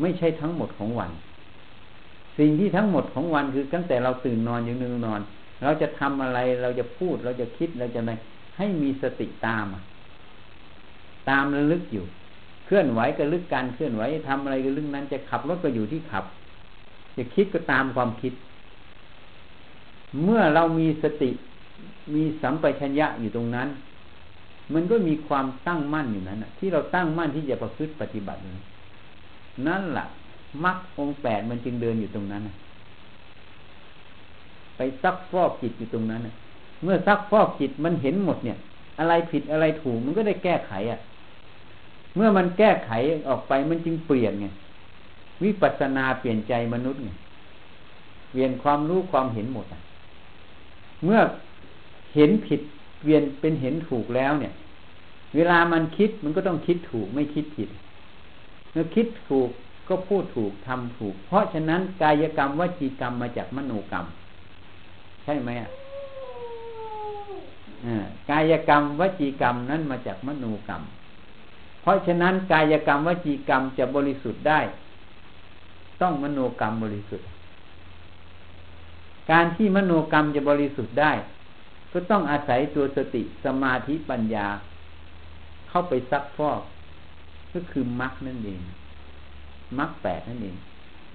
[0.02, 1.12] ไม่ใช่ทั้งหมดของวัน
[2.38, 5.22] สิ่งที่ทั้งหมดของวันคือตั้งแต่เราตื่นนอนยังนึงนอน
[5.63, 8.13] เราจะทำอะไรเราจะพูดเราจะคิดเราจะอะไร
[8.58, 9.65] ให้มีสติตาม
[11.30, 12.06] ตามระลึกอยู่
[12.65, 16.26] เคลื่อนไหวก็ลึกการเคลื่อนไหวทำอะไรก็ลึกนั้นจะขับรถก็อยู่ที่ขับ
[17.17, 18.34] จะคิดก็ตามความคิด
[20.24, 21.30] เมื่อเรามีสติ
[22.13, 23.67] มีสัมปชัญญะอยู่ตรงนั้น
[24.74, 28.39] มันก็มีความตั้งมั่นอยู่นั้นที่เราตั้งมั่นที่จะประพฤติปฏิบัติ
[29.67, 30.06] นั่นแหละ
[30.63, 32.41] มรรคองแปดมันจึงเดินอยู่ตรงนั้น
[34.78, 36.22] ไปซักฟอกจิตอยู่ตรงนั้น
[36.84, 38.58] เมื่อซักฟอกจิตมันเห็นหมดเนี่ย
[39.00, 41.00] อะไรผิดอะไรถูกมันก็ได้แก้ไขอะ
[42.15, 42.91] เมื่อมันแก้ไข
[43.28, 44.48] ออกไปมันจึงเปลี่ยนไง
[45.43, 47.10] วิปัสนาเปลี่ยนใจมนุษย์ไง
[48.30, 49.82] เปลี่ยนความรู้ความเห็นหมดอะ
[51.04, 51.19] เมื่อ
[52.15, 52.62] เห็นผิด
[52.99, 54.54] เปลี่ยนเป็นเห็นถูกแล้วเนี่ย
[55.36, 57.69] เวลามันคิดมันก็ต้องคิดถูกไม่คิดผิด
[58.71, 59.49] เมื่อคิดถูก
[59.88, 64.06] ก็พูดถูกทำถูก เพราะฉะนั้นกายกรรมวจีกรรมมาจากมโนกรรม
[65.23, 65.69] ใช่ไหมอะ
[68.30, 70.82] กายกรรมวจีกรรมนั้นมาจากมโนกรรม
[71.82, 74.60] เพราะฉะนั้นกายกรรมวจีกรรมจะบริสุทธิ์ได้
[76.02, 77.28] ต้องมโนกรรมบริสุทธิ์
[79.32, 81.12] การที่มโนกรรมจะบริสุทธิ์ได้
[81.92, 84.48] ก็ต้องอาศัยตัวสติสมาธิปัญญา
[85.70, 86.62] เข้าไปซักฟอก
[87.54, 88.62] ก็คือมรรคนั่นเอง
[89.80, 90.56] มรรคแปดนั่นเอง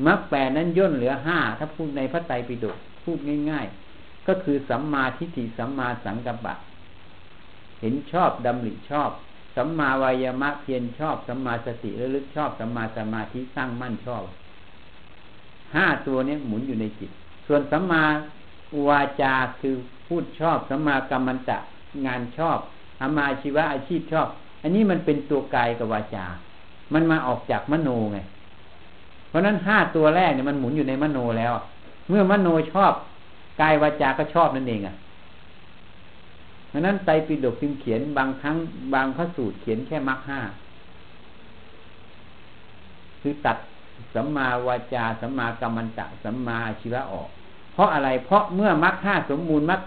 [0.07, 3.19] มรรคแปดนั้นย่นเหลือห้าถ้าพูดในพระไตรปิฎกพูด
[3.51, 3.67] ง่าย
[3.97, 6.55] ๆ ก็คือสัมมาทิฏฐิสัมมาสังกัปปะ
[7.81, 9.11] เห็นชอบดำริชอบ
[9.57, 14.23] สัมมาวายามะเพียรชอบ สัมมาสติระลึกชอบ สัมมาสมาธิสร้างมั่นชอบ
[15.77, 17.11] ห้าตัวนี้หมุนอยู่ในจิต
[17.47, 18.03] ส่วนสัมมา
[18.89, 19.75] วาจาคือ
[20.07, 21.59] พูดชอบสัมมากรรมันตะ
[22.07, 22.59] งานชอบ
[23.01, 24.29] อามาชีวะอาชีพชอบ
[24.63, 26.25] อันนี้มันเป็นตัวกายกับวาจา
[26.95, 28.19] มันมาออกจากมโนไง
[29.29, 31.53] เพราะนั้นห้าตัวแรกเนี่ยมันหมุนอยู่ในมโนแล้ว
[32.09, 32.93] เมื่อมโนชอบ
[33.61, 34.95] กายวาจาก็ชอบนั่นเองอะ
[36.69, 38.57] เพราะนั้นไตรปิฎกพิมเขียนบางครั้ง
[38.95, 40.41] บางพระสูตรเขียนแค่มรรคห้า
[43.21, 43.57] คือตัด
[44.15, 47.29] สัมมาวาจาสัมมากัมมันตะสัมมาชีวะออก
[47.73, 49.81] เพราะอะไร เพราะเมื่อมรรคห้าสมบูรณ์มรรค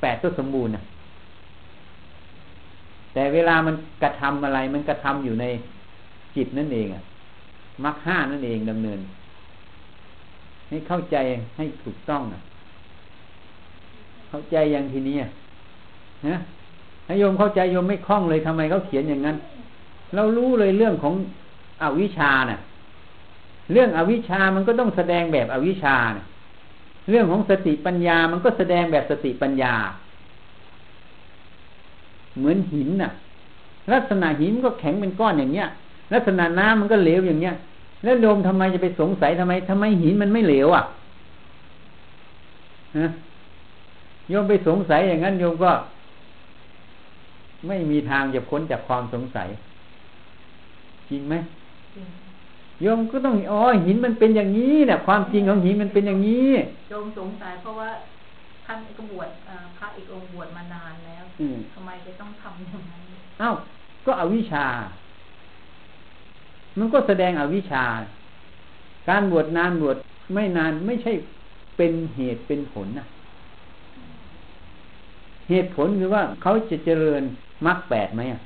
[0.00, 0.82] แปดก็สมบูรณ์นะ
[3.14, 5.44] แต่เวลามันกระทำอะไร มันกระทำอยู่ใน
[6.36, 7.02] จิตนั่นเองอะ
[7.84, 9.00] มรรคห้านั่นเองดำเนิน
[10.68, 11.16] ให้เข้าใจ
[11.56, 12.40] ให้ถูกต้องอะ
[14.28, 15.16] เข้าใจอย่างทีนี้
[16.26, 16.36] นะ
[17.06, 19.36] ให้โยมเข้าใจโยมไม่คล่องเลยทำไมเขาเขียนอย่างนั้น
[20.14, 21.14] เรารู้เลยเรื่องของ
[21.82, 22.58] อวิชาน่ะ
[23.72, 26.24] เรื่องอวิชามันก็ต้องแสดงแบบอวิชานะ
[27.10, 29.74] เรื่องของสติปัญญามันก็แสดงแบบสติปัญญา
[32.36, 33.12] เหมือนหินน่ะ
[33.92, 35.68] ลักษณะหินก็แข็งเป็นก้อนอย่างเงี้ย
[36.14, 37.54] ลักษณะน้ำมันก็เหลวอย่างเงี้ย
[38.04, 40.84] แล้วโยมทำไมจะไปสงสัยทำไมทำไมหินมันไม่เหลวอะ
[42.98, 43.06] ฮะ
[44.28, 45.70] โยมไปสงสัยอย่างนั้นโยมก็
[47.66, 49.48] ไม่มีทางจะพ้นจากความสงสัย
[51.10, 51.34] จริงไหม
[52.82, 56.48] โยมก็ต้องอ๋อหินมันเป็นอย่างนี้เนี่ยความจริงของหินมันเป็นอย่างนี้
[56.88, 57.90] โยมสงสัยเพราะว่า
[58.66, 59.30] ท่านก็บวช
[59.76, 61.24] พระอีกองค์บวชมานานแล้ว
[61.74, 63.02] ทำไมจะต้องทำอย่างนั้น
[63.40, 63.50] เอ้า
[64.06, 64.66] ก็อวิชา
[66.78, 67.84] มันก็แสดงอวิชา
[69.08, 69.96] การบวชนานบวช
[70.34, 71.12] ไม่นานไม่ใช่
[71.76, 73.06] เป็นเหตุเป็นผลนะ
[75.50, 77.22] เหตุผลคือว่าเขาจะเจริญ
[77.66, 78.40] มรรคแปดไหมอะ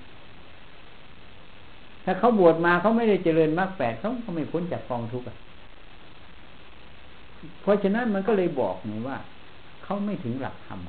[2.11, 5.27] ถ้าเขาบวชมาเขาไม่ได้เจริญมรรคแปดเขาก็ไม่พ้นจากกองทุกข์
[7.63, 9.19] เพราะฉะนั้นมันก็เลยบอกไงว่า
[9.85, 10.81] เขาไม่ถึงหลักธรรม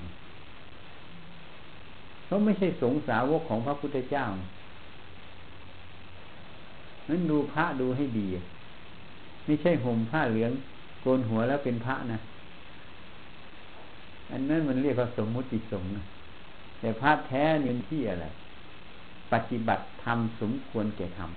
[2.26, 4.26] เขาไม่ใช่สงสาวกของพระพุทธเจ้า
[7.10, 8.28] นั้นดูพระดูให้ดี
[9.46, 10.52] ไม่ใช่ห่มผ้าเหลือง
[11.02, 12.20] โกนหัวแล้วเป็นพระนะ
[14.32, 15.92] อันนั้นมันเรียกว่าสมมุติสงฆ์
[16.80, 18.28] แต่พระแท้นี่ที่อะไร
[19.34, 21.30] ปฏิบัติธรรมสมควรแก่ธรรม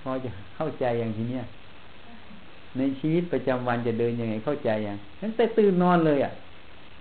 [0.00, 1.44] พอจะเข้าใจอย่างทีเนี้ย
[2.78, 6.32] ในชีวิตประจำวันจะเดินยังไงเข้าใจยังนั้นแต่ตื่นนอนเลยอะ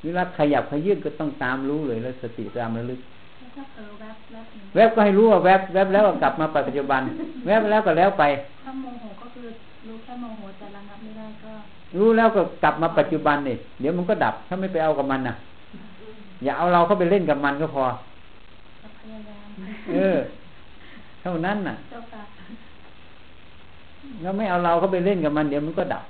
[0.03, 2.99] เวลาขยับขยื่นก็ต้องตามรู้เลยแล้วสติตามระลึก
[4.75, 7.01] แวบก็ให้รู้ว่าแวบแวบแล้วก็กลับมาปัจจุบัน
[7.45, 8.23] แวบแล้วก็แล้วไป
[8.63, 9.47] ถ้าโมโหก็คือ
[9.87, 11.51] รู้แค่โมโหแต่ระงับไม่ได้ก็
[11.97, 15.35] รู้แล้วก็กลับมาปัจจุบันนี่เดี๋ยวมันก็ดับถ้าไม่ไปเอากับมันน่ะ
[16.43, 17.83] อย่าเอาเราเข้าไปเล่นกับมันก็พอ
[19.93, 20.17] เออ
[21.21, 21.75] เท่านั้นน่ะ
[24.21, 26.03] แล้วไม่เอาเราเข้าไปเล่นกับมันเดี๋ยวมันก็ดับ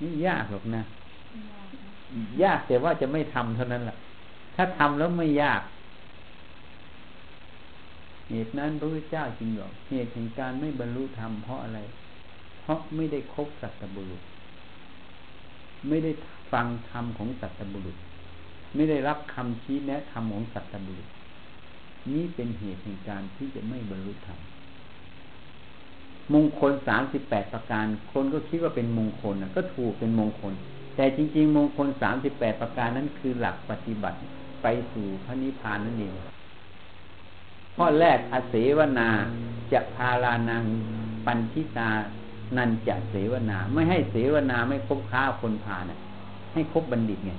[0.00, 0.82] นี่ยากหรอกนะ
[2.42, 3.96] ยากแต่ว่าจะไม่ทำเท่านั้นแหละ
[4.56, 5.62] ถ้าทำแล้วไม่ยาก
[8.30, 11.80] เหตุนั้นพระพุทธเจ้าจริงหรอกเหตุแห่งการไม่บรรลุธรรมเพราะอะไร
[12.62, 14.22] เพราะไม่ได้คบสัตบุรุษ
[15.88, 16.10] ไม่ได้
[16.52, 17.96] ฟังธรรมของสัตบุรุษ
[18.74, 21.08] ไม่ได้รับคำชี้แนะธรรมของสัตบุรุษ
[22.12, 24.38] นี้เป็นเหตุแห่งการที่จะไม่บรรลุธรรม
[26.34, 30.52] มงคลสามสิบแปดประการ คนก็คิดว่าเป็นมงคลนะก็ถูกเป็นมงคล
[30.96, 34.18] แต่จริง ๆ มงคลสามสิบแปดประการนั้นคือหลักปฏิบัติ
[34.62, 36.12] ไปสู่พระนิพพานนั่นเอง
[37.76, 39.08] ข้อแรกอเสวนา
[39.72, 40.64] จะพาลานัง
[41.26, 41.90] ปันทิตา
[42.56, 45.98] นันจะเสวนา ไม่ให้เสวนาไม่คบค้าคนพานะ
[46.52, 47.32] ให้คบบัณฑิตไง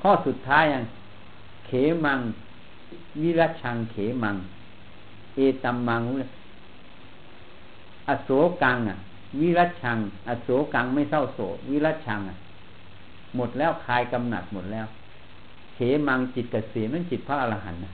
[0.00, 0.84] ข้อสุดท้ายอย่าง
[1.66, 1.70] เข
[2.04, 2.20] มัง
[3.22, 4.36] วิรัชังเขมัง
[5.34, 6.02] เอตัมมัง
[8.08, 8.30] อโศ
[8.62, 8.98] กังอะ
[9.40, 11.38] วิรัชัง อโศกังไม่เศร้าโศ
[11.70, 12.36] วิรัชังอะ
[13.36, 14.86] หมดแล้วคลายกำหนัดหมดแล้ว
[15.74, 17.92] เขมังจิตกเกษมนั่นจิตพระอรหันต์นะ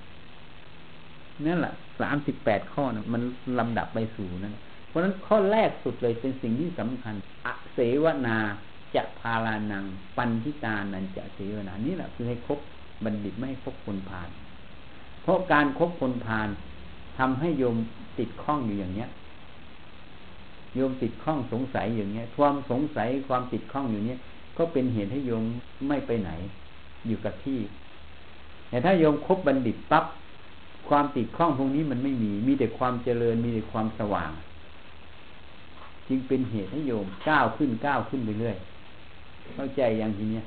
[1.44, 3.22] นั่นแหละสามสิบแปดข้อนะมัน
[3.58, 4.56] ลำดับไปสู่นั่น
[4.88, 7.14] เพราะนั้นข้อแรกสุดเลยเป็นสิ่งที่สำคัญ
[7.46, 8.38] อเสวนา
[8.94, 9.84] จะพาลานัง
[10.16, 12.58] ปันทิตานันจะเสวนานี่แหละคือให้คบ
[13.04, 14.28] บัณฑิตไม่ให้คบคนพาล
[15.22, 16.48] เพราะการครบคนพาล
[17.18, 17.76] ทำให้โยม
[18.18, 19.08] ติดข้องอยู่อย่างเนี้ย
[20.74, 24.18] โยมติดข้องสงสัยอย่างเนี้ย ความสงสัยความติดข้องอยู่เนี้ย
[24.58, 25.44] ก็เป็นเหตุให้โยม
[25.88, 26.30] ไม่ไปไหน
[27.06, 27.60] อยู่กับที่
[28.68, 30.04] แต่ถ้าโยมคบบัณฑิตปั๊บ
[30.88, 34.32] ความติดข้องพวกนี้มันไม่มี มีแต่ความเจริญ มีแต่ความสว่าง
[36.08, 38.56] จึงเป็นเหตุให้โยมก้าวขึ้นก้าวขึ้นไปเรื่อย
[39.54, 40.44] เข้าใจอย่างทีเนี้ย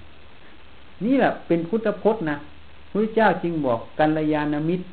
[1.05, 2.37] นี่แหละเป็นพุทธพจน์นะ
[2.91, 4.85] พระเจ้าจึงบอกกัลยาณมิตร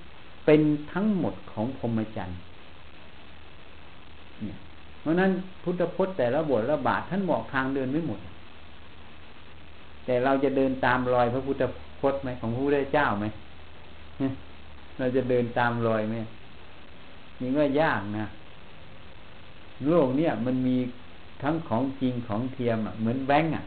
[0.47, 0.61] เป็น
[0.93, 2.39] ทั้งหมดของพรหมจรรย์
[4.43, 4.57] เนี่ย
[5.01, 5.31] เพราะนั้น
[5.63, 8.21] พุทธพจน์แต่ละบทละบาทท่านบอกทางเดินไม่หมด
[10.05, 11.63] แต่เราจะเดินตามรอยพระพุทธ
[12.01, 13.27] พจน์ไหมของพระพุทธเจ้าไหม
[14.99, 16.17] เราจะเดินตามรอยไหม
[17.41, 18.27] นี่ก็ยากนะ
[19.89, 20.77] โลกเนี่ยมันมี
[21.43, 23.63] ทั้งของจริงของเทียมอะเหมือนแบงก์อะ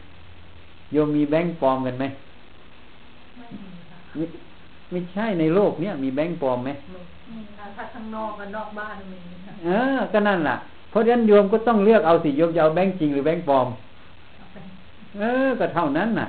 [0.92, 2.04] โยมมีแบงก์ปลอมกันไหม
[3.36, 4.24] ไม่
[4.90, 6.70] ไม่ใช่ในโลกเนี้ยมีแบงก์ปลอมไหม
[7.76, 9.18] ถ้าข้างนอกกับนอกบ้านมี
[9.64, 10.56] เออ ก็นั่นแหละ
[10.90, 13.66] เพราะฉะนั้นโยมก็ต้องเลือกเอาสิโยมจะเอาแบงก์จริงหรือแบงก์ปลอม
[15.18, 16.28] เออ ก็เท่านั้นน่ะ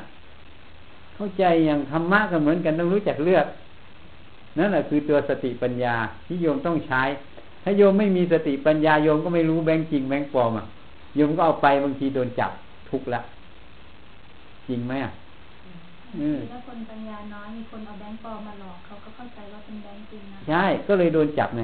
[1.16, 3.46] เข้าใจอย่างธรรมะก็เหมือนกันต้องรู้จักเลือก
[4.58, 5.96] นั่นแหละคือตัวสติปัญญา
[6.28, 7.02] ที่โยมต้องใช้
[7.64, 10.66] ถ้าโยมไม่มีสติปัญญาโยมก็ไม่รู้แบงก์จริงแบงก์ปลอมอะ
[11.16, 12.52] โยมก็เอาไปบางทีโดนจับ
[12.90, 13.22] ทุกละ
[14.68, 15.12] จริงไหมอะ
[16.52, 21.64] ถ้าคนปัญญาน้อยมีคนเอาแบงก์ปลอมมาหลอกเขาก็เข้าใจว่าเป็นแบงก์จริงนะใช่ก็เลยโดนจับไง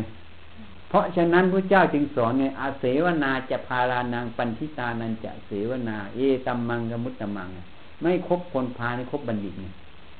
[0.89, 7.49] เพราะฉะนั้นพระเจ้าจึงสอนไงอาเสวนาจะพารานังปันทิตานันจะเสวนา เอตัมมังกมุตตมัง
[8.01, 9.67] ไม่คบคนพาลไม่คบบัณฑิตไง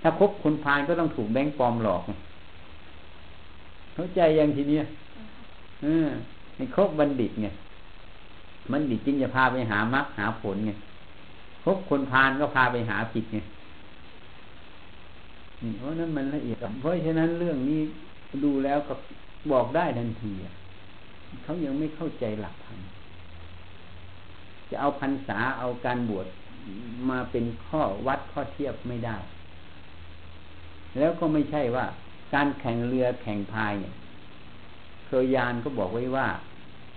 [0.02, 2.14] ถ้าคบคนพาลก็ต้องถูกแบงค์ปลอมหลอกไง
[3.94, 4.84] เข้าใจยังทีเนี้ย
[5.84, 6.08] เออ
[6.56, 7.48] ให้คบบัณฑิตไง
[8.72, 10.72] บัณฑิตจึงจะพาไปหามรรคหาผลไง
[11.64, 13.38] คบคนพาลก็พาไปหาผิดไง
[15.78, 17.82] เพราะนั้นมันละเอียด เพราะฉะนั้นเรื่องนี้
[18.44, 18.94] ดูแล้วก็
[19.52, 20.34] บอกได้ทันที
[21.44, 22.80] เขายังไม่เข้าใจหลักธรรม
[24.70, 26.28] จะเอาพรรษาเอาการบวช
[27.10, 29.18] มาเป็นข้อวัดข้อเทียบไม่ได้
[30.98, 31.86] แล้วก็ไม่ใช่ว่า
[32.34, 33.96] การแข่งเรือแข่งพายเนี่ย
[35.08, 36.28] เคยยานก็บอกไว้ว่า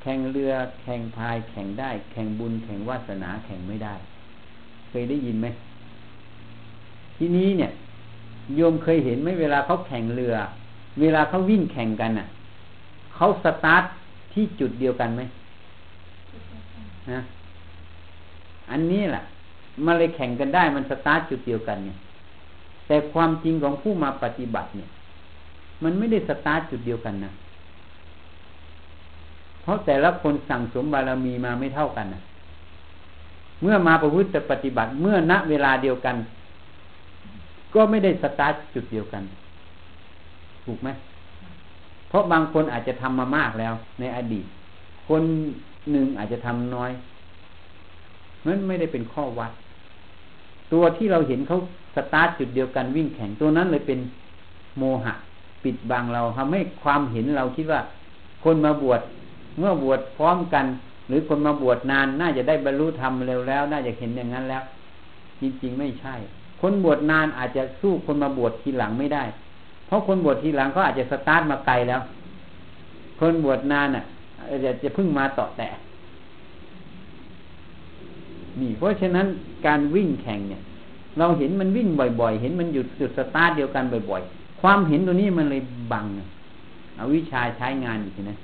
[0.03, 0.53] แข่งเรือ
[0.83, 3.95] แข่งพายแข่งได้ แข่งบุญแข่งวาสนาแข่งไม่ได้
[5.01, 5.47] ยได้ยินไหม
[7.17, 7.71] ที่นี้เนี่ย
[8.57, 10.35] โยมเคยเห็นไหมเวลาเขาแข่งเรือ
[11.01, 12.27] เวลาเขาวิ่งแข่งกันน่ะ
[13.15, 13.83] เขาสตาร์ท
[14.33, 15.23] ที่จุดเดียวกันไหม
[17.13, 17.21] นะ
[18.71, 19.23] อันนี้แหละ
[19.85, 21.99] มาเลยแข่งกันได้มันสตาร์ทจุดเดียวกันเนี่ย
[22.87, 24.89] แต่ความจริงของผู้มาปฏิบัติเนี่ย
[25.85, 27.33] มันไม่ได้สตาร์ทจุดเดียวกันนะ
[29.63, 32.21] เพราะแต่ละคนสั่งสมบารมีมาไม่เท่ากันนะ
[33.63, 36.17] เมื่อมาประพฤติปฏิบัติเมื่อณเวลาเดียวกัน
[37.75, 39.23] ก็ไม่ได้สตาร์ทจุดเดียวกัน
[40.65, 40.89] ถูกไหม
[42.09, 44.45] เพราะบางคนอาจจะทำมามากแล้ว ในอดีต
[45.09, 45.23] คน
[45.91, 46.91] หนึ่งอาจจะทำน้อย
[48.47, 49.53] นั้นไม่ได้เป็นข้อวัด
[50.73, 51.59] ตัวที่เราเห็นเขา
[51.97, 53.99] สตาร์ทจุดเดียวกันวิ่งแข่งตัวนั้นเลยเป็น
[54.79, 55.15] โมหะ
[55.65, 57.81] ปิดบังเราทำให้ความเห็นเราคิดว่า
[58.45, 59.01] คนมาบวช
[59.59, 60.65] เมื่อบวชพร้อมกัน
[61.09, 64.63] หรือคนมาบวชนานน่าจะได้บรรลุธรรมเร็วแล้ว น่าจะเห็นอย่างนั้นแล้ว
[65.41, 66.15] จริงๆไม่ใช่
[66.61, 69.25] คนบวชนานอาจจะสู้คนมาบวชทีหลังไม่ได้
[69.87, 72.01] เพราะคนบวชทีหลังเขาอาจจะสตาร์ทมาไกลแล้ว
[73.21, 74.05] คนบวชนานอะ
[74.65, 75.69] จะจะพึ่งมาต่อแต่
[78.61, 79.27] นี่เพราะฉะนั้น
[79.67, 80.63] การวิ่งแข่งเนี่ย
[81.19, 81.89] เราเห็นมันวิ่ง
[82.21, 86.07] บ่อย ๆ เห็นมันหยุดจุดสตาร์ทเดียวกันบ่อย ๆ ความเห็นตัวนี้มันเลยบัง
[86.97, 88.39] เอาวิชาใช้งานอีกนะ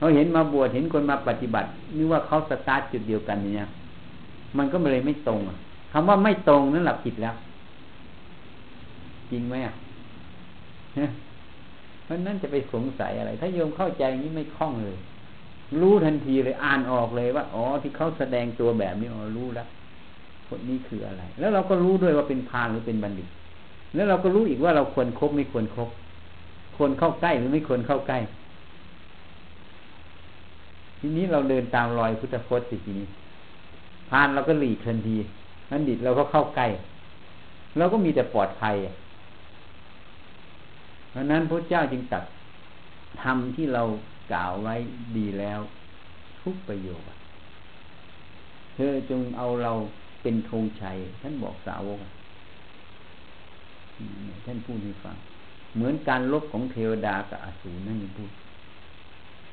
[0.00, 3.68] เราเห็นมาบวชเห็นคนมาปฏิบัตินึกว่าเขาสตาร์ทจุดเดียวกันเนี่ย
[4.58, 5.40] มันก็เลยไม่ตรง
[5.92, 7.34] คำว่าไม่ตรงนั่นหลับผิดแล้ว
[9.30, 9.74] จริงไหมอะ
[12.04, 14.98] เพราะนั้นจะไปสงสัยอะไร ถ้าโยมเข้าใจนี้ไม่คล่องเลย
[15.80, 19.68] รู้ทันทีเลยอ่านออกเลยว่าอ๋อที่เขาแสดงตัวแบบนี้อ๋อรู้แล้ว
[20.48, 23.28] คนนี้คืออะไร แล้วเราก็รู้ด้วยว่าเป็นพานหรือเป็นบัณฑิต
[23.94, 25.90] แล้วเราก็รู้อีกว่าเราควรครบไม่ควรครบ
[26.76, 28.18] ควรเข้าใกล้หรือไม่ควรเข้าใกล้
[31.00, 33.08] ทีนี้เราเดินตามรอยพุทธพจน์สิทีนี้
[34.08, 35.16] พานเราก็หลีกทันที
[35.70, 36.66] บัณฑิตเราก็เข้าใกล้
[37.78, 38.76] เราก็มีแต่ปลอดภัย
[41.10, 42.24] เพราะนั้นพระเจ้าจึงตัด
[43.22, 43.82] ทำที่เรา
[44.32, 44.74] กล่าวไว้
[45.16, 45.60] ดีแล้ว
[46.42, 47.06] ทุกประโยชน์
[48.74, 49.72] เธอจงเอาเรา
[50.22, 51.98] เป็นธงชัย ท่านบอกสาวก
[54.46, 55.16] ท่านพูดให้ฟัง
[55.74, 58.30] เหมือนการลบของเทวดากับอสูรนั่นเองพูด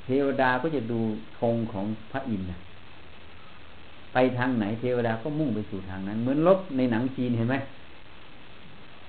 [0.08, 1.00] เทวดาก็จะดู
[1.40, 2.48] ธงของพระอินทร์
[4.14, 7.56] ไปทางไหนเทวดาก็มุ่งไปสู่ทางนั้น เหมือนลบในหนังจีนเห็นไหม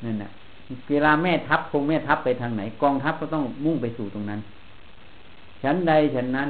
[0.04, 0.30] นั่นแหละ
[0.90, 4.40] เวลาแม่ทัพคงแม่ทัพไปทางไหน กองทัพก็ต้องมุ่งไปสู่ตรงนั้น
[5.62, 6.48] ฉันใดฉันนั้น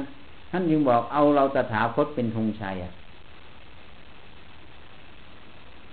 [0.51, 2.91] ท่านยังบอกเอาเราตถาคตเป็นธงชัยอะ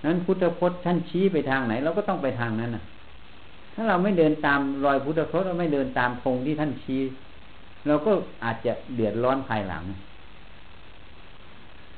[0.05, 2.83] นั้นพุทธพจน์ท่านชี้ไปทางไหนเราก็ต้องไปทางนั้นอะ
[3.73, 7.01] ถ้าเราไม่เดินตามรอยพุทธพจน์เราไม่เดินตามธงที่ท่านชี้
[7.87, 8.11] เราก็
[8.43, 9.83] อาจจะเดือดร้อนภายหลัง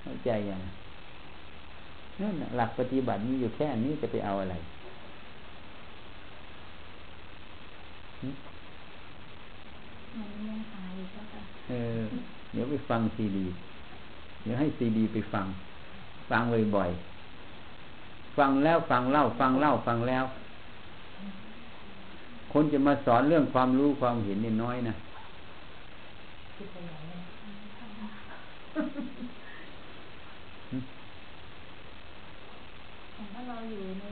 [0.02, 0.62] เข้าใจยัง
[2.22, 4.56] นั่นหลักปฏิบัติมีอยู่แค่นี้จะไปเอาอะไร
[11.70, 12.02] เออ
[12.54, 13.46] เดี๋ยวไปฟังซีดี
[14.44, 15.46] เดี๋ยวให้ซีดีไปฟัง
[16.30, 16.44] ฟัง
[16.76, 20.26] บ่อยๆ ฟังแล้วฟังเล่า ฟังเล่าฟังแล้ว
[22.54, 24.94] คนจะมาสอนเรื่องความรู้ความเห็นเนี่ยน้อยนะ
[26.60, 34.06] ถ้าเราอยู่ใน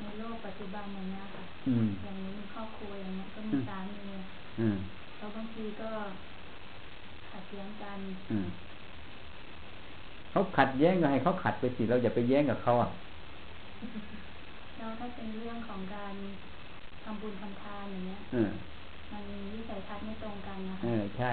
[0.00, 1.44] ในโลกปัจจุบันอย่างนี้ค่ะ
[2.04, 4.04] อย่างนี้มีครอบครัวอย่างนี้ก็มีสามี
[5.16, 5.90] แล้วบางทีก็
[7.30, 7.98] ขัดแย้งกัน
[10.30, 12.90] เขาขัดแย้งก็ให้เขาขัดไปสิเราอย่าไปแย้งกับเขาอะ
[14.76, 16.14] แล้วถ้าเป็นเรื่องของการ
[17.02, 18.75] ทำบุญทำทานอย่างเงี้ยมันวิสัย
[19.88, 21.32] ทัศน์ไม่ตรงกันนะคะเออใช่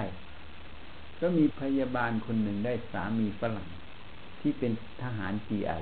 [1.20, 3.68] ก็มีพยาบาลคนหนึ่งได้สามีฝรั่ง
[4.40, 5.72] ที่เป็นทหารจีไอ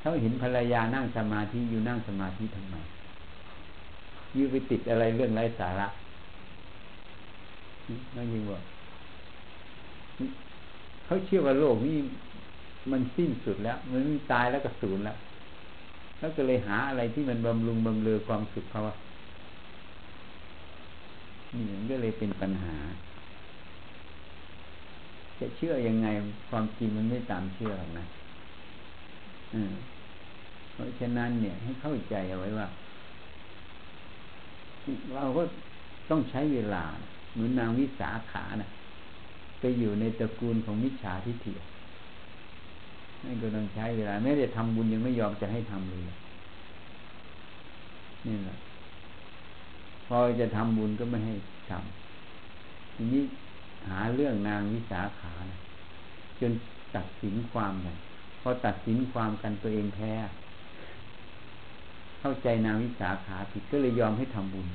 [0.00, 2.76] เขาเห็นภรรยานั่งสมาธิอยู่นั่งสมาธิทำไม
[4.36, 5.86] ยืไปติดอะไรเรื่องไร้สาระ
[8.16, 8.60] นั่นยิงว่า
[11.04, 11.96] เขาเชื่อว่าโลกนี้
[12.90, 14.02] มันสิ้นสุดแล้ว มัน
[14.32, 15.16] ตายแล้วก็สูญแล้ว
[16.18, 18.96] แล้วก็เลยหาอะไรที่มันบำรุงบำเรอความสุขเขาอะ
[21.54, 22.76] นี่มันก็เลยเป็นปัญหา
[25.40, 26.08] จะเชื่อยังไง
[26.50, 28.04] ความจริงมันไม่ตามเชื่อหรอกนะ
[30.72, 32.66] เพราะฉะนั้นเนี่ย ให้เข้าใจเอาไว้ว่า
[35.14, 35.42] เราก็
[36.10, 36.84] ต้องใช้เวลา
[37.32, 38.68] เหมือนนางวิสาขานะ่ะ
[39.60, 41.54] ไปอยู่ในตระกูลของมิจฉาทิฏฐิ
[43.24, 46.02] นั่นก็ต้องใช้เวลาแม้แต่ทำบุญยังไม่ยอมจะให้ทำเลย
[48.26, 48.56] นี่แหละ
[50.08, 51.34] พอจะทำบุญก็ไม่ให้
[51.70, 53.22] ทำทีนี้
[53.88, 55.60] หาเรื่องนางวิสาขานะ
[56.40, 56.52] จน
[56.96, 57.96] ตัดสินความกัน
[58.40, 60.12] พอตัดสินความกันตัวเองแพ้
[62.20, 64.68] เข้าใจนางวิสาขาผิดก็เลยยอมให้ทำบุญ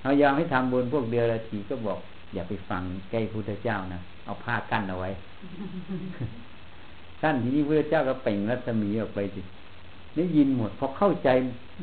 [0.00, 1.98] เขายอมให้ทำบุญพวกเดียวละทีก็บอก
[2.34, 5.10] อย่าไปฟังใกล้พุทธเจ้านะเอาผ้ากั้นเอาไว้
[7.22, 9.42] กั้นทีนี้พระเจ้าก็เป่งรัศมีออกไปสิ
[10.16, 11.28] ได้ยินหมดพอเข้าใจ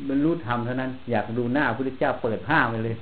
[0.08, 2.96] มันรู้ธรรมเท่านั้น อยากดูหน้าพระพุทธเจ้าเปิดผ้าไปเลย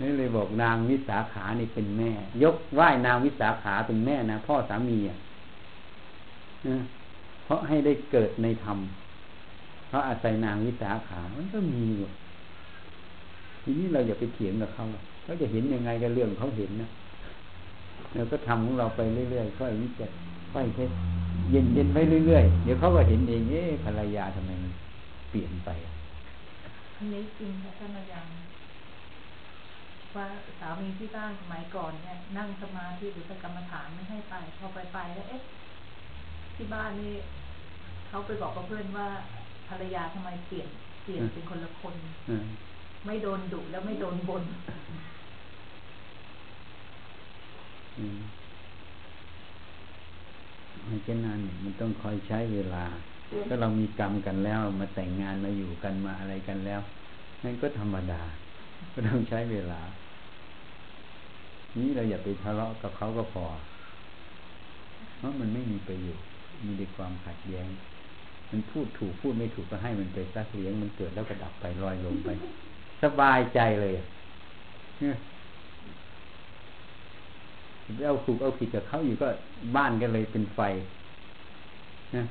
[0.00, 2.10] นี่เลยบอกนางวิสาขานี่เป็นแม่
[2.42, 5.18] ยกไหว้นางวิสาขาเป็นแม่นะพ่อสามีอะ
[7.44, 8.78] เพราะให้ได้เกิดในธรรม
[9.88, 12.08] เพราะอาศัยนางวิสาขา มันก็มีอยู่
[13.62, 14.84] ทีนี้เราอย่าไปเถียงกับเขา
[15.22, 16.88] เขาจะเห็นยังไงก็เรื่องเขาเห็นนะ
[18.14, 19.00] เราก็ทำของเราไป
[19.30, 20.10] เรื่อยๆค่อยวิจัย
[20.52, 20.84] ค่อยเช็
[21.52, 24.72] เย็นๆไปเรื่อยๆ เดี๋ยวเขาก็เห็นเองเอ๊ะภรรยาทำไมมัน
[25.30, 25.70] เปลี่ยนไป
[26.96, 28.34] อันนี้จริงค่ะท่านอาจารย์
[30.14, 30.26] ว่า
[30.60, 35.42] สามีที่บ้านสมัยก่อนเนี่ยนั่งสมาธิหรือกรรมฐานไม่ให้ไปพอไปไปแล้วเอ๊ะ
[36.54, 37.14] ที่บ้านนี่
[38.08, 39.08] เขาไปบอกกับเพื่อนว่า
[39.68, 40.68] ภรรยาทำไมเปลี่ยน
[41.04, 41.94] เปลี่ยนเป็นคนละคน
[43.06, 44.44] ไม่โดนดุแล้วไม่โดนบน
[50.88, 52.84] มันจะนานมันต้องคอยใช้เวลา
[53.48, 56.80] ก็เรามีกรรมกันแล้ว มาแต่งงานมาอยู่กันมาอะไรกันแล้ว
[57.44, 58.22] นั่นก็ธรรมดา
[58.92, 59.80] ก็ต้องใช้เวลา
[61.78, 63.44] นี้เราอย่าไปทะเลาะกับเขาก็พอ
[65.16, 66.28] เพราะมันไม่มีประโยชน์
[66.66, 67.68] มีแต่ความขัดแย้ง
[68.50, 72.28] มันพูดถูกพูดไม่ถูกก็ให้มันไปสักเลี้ยงมันเกิดแล้วก็ดับไปลอยลงไป
[73.02, 73.94] สบายใจเลย
[75.00, 75.16] เนี่ย
[78.06, 79.28] เอาถูกเอาผิดกับเขาอยู่ก็
[79.76, 80.60] บ้านก็เลยเป็นไฟ
[82.16, 82.24] นะ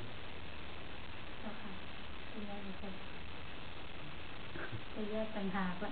[4.95, 5.83] จะแยกปัญหาไป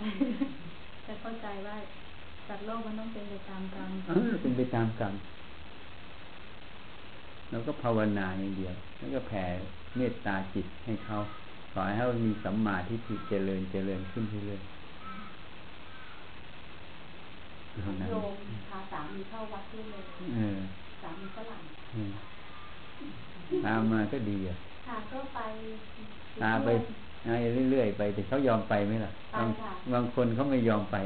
[1.07, 1.75] จะเข้าใจว่า
[2.47, 3.89] สัตว์โลกมันต้องเป็นไปตามกรรม
[4.43, 5.13] เป็นไปตามกรรม
[7.49, 9.43] แล้วก็ภาวนาอย่างเดียว แล้วก็แผ่
[9.97, 11.17] เมตตาจิตให้เขา
[11.71, 14.61] ขอให้เขามีสัมมาทิฏฐิเจริญเจริญขึ้นเรื่อย
[18.09, 18.33] โยม
[18.69, 20.03] พาสามีเข้าวัดด้วยเลย
[21.01, 21.61] สามีฝรั่ง
[23.65, 24.57] ตามมาก็ดีอะ
[24.87, 25.39] ค่ะก็ไป
[26.41, 26.69] ตาไป
[27.69, 29.49] เรื่อยๆไป แต่เขายอมไปไหมล่ะบาง
[29.93, 30.97] บางคนเขาไม่ยอมไป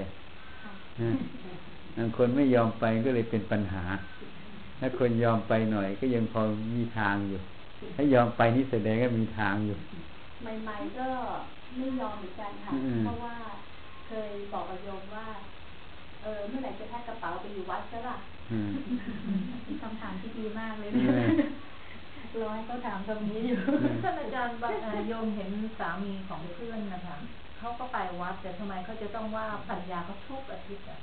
[1.98, 3.84] บางคนไม่ยอมไปก็เลยเป็นปัญหา
[4.80, 6.42] ถ้าคนยอมไปหน่อย ก็ยังพอ
[6.76, 7.42] มีทางอยู่
[7.96, 9.78] ถ้ายอมไปนี่แสดงว่ามีทางอยู่
[10.42, 11.10] ใหม่ๆก็
[11.78, 13.36] ไม่ยอมเหมือนกันค่ะ เพราะว่า
[14.08, 15.28] เคยบอกกับโยมว่า
[16.24, 18.18] เออเมื่อไหร่จะแพ็คกระเป๋าไปอยู่วัดใช่ป่ะ
[19.82, 20.92] คำถามที่ดีมากเลย
[22.44, 23.60] ร้อยก็ถามตรงนี้อยู่
[24.04, 24.56] ท่านอาจารย์
[25.08, 27.18] โยมเห็นสามีของเพื่อนนะคะ
[27.58, 31.00] เขาก็ไปวัดแต่ทำไมเขาจะต้องว่าปัญญาเขาทุกอาทิตย์อะ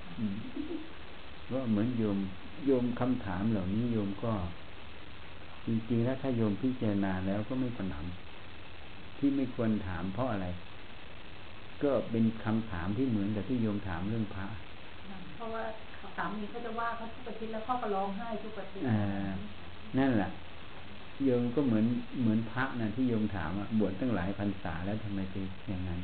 [1.53, 2.19] ว่าเหมือนโยม
[2.67, 4.33] โยมคำถามเหล่านี้โยมก็
[5.67, 10.47] จริงๆแล้วถ้าโยมพิจารณาแล้วก็ไม่ถนำที่ไม่ควรถามเพราะอะไร
[11.83, 14.47] ก็เป็นคำถามที่เหมือนกับที่โยมถามเรื่องพระ
[15.41, 15.65] เพราะว่า
[16.17, 18.81] สามีเขาจะว่าเขาทุกอาทิตแล้วพ่อก็ร้องไห้ทุกอาทิต
[19.99, 20.31] นั่นแหละ
[21.25, 21.87] โยมก็เหมือน
[22.21, 26.01] เหมือนพระนะที่โยมถามอะบวชตั้งหลายพรรษาแล้วทำไมเป็นอย่างนั้น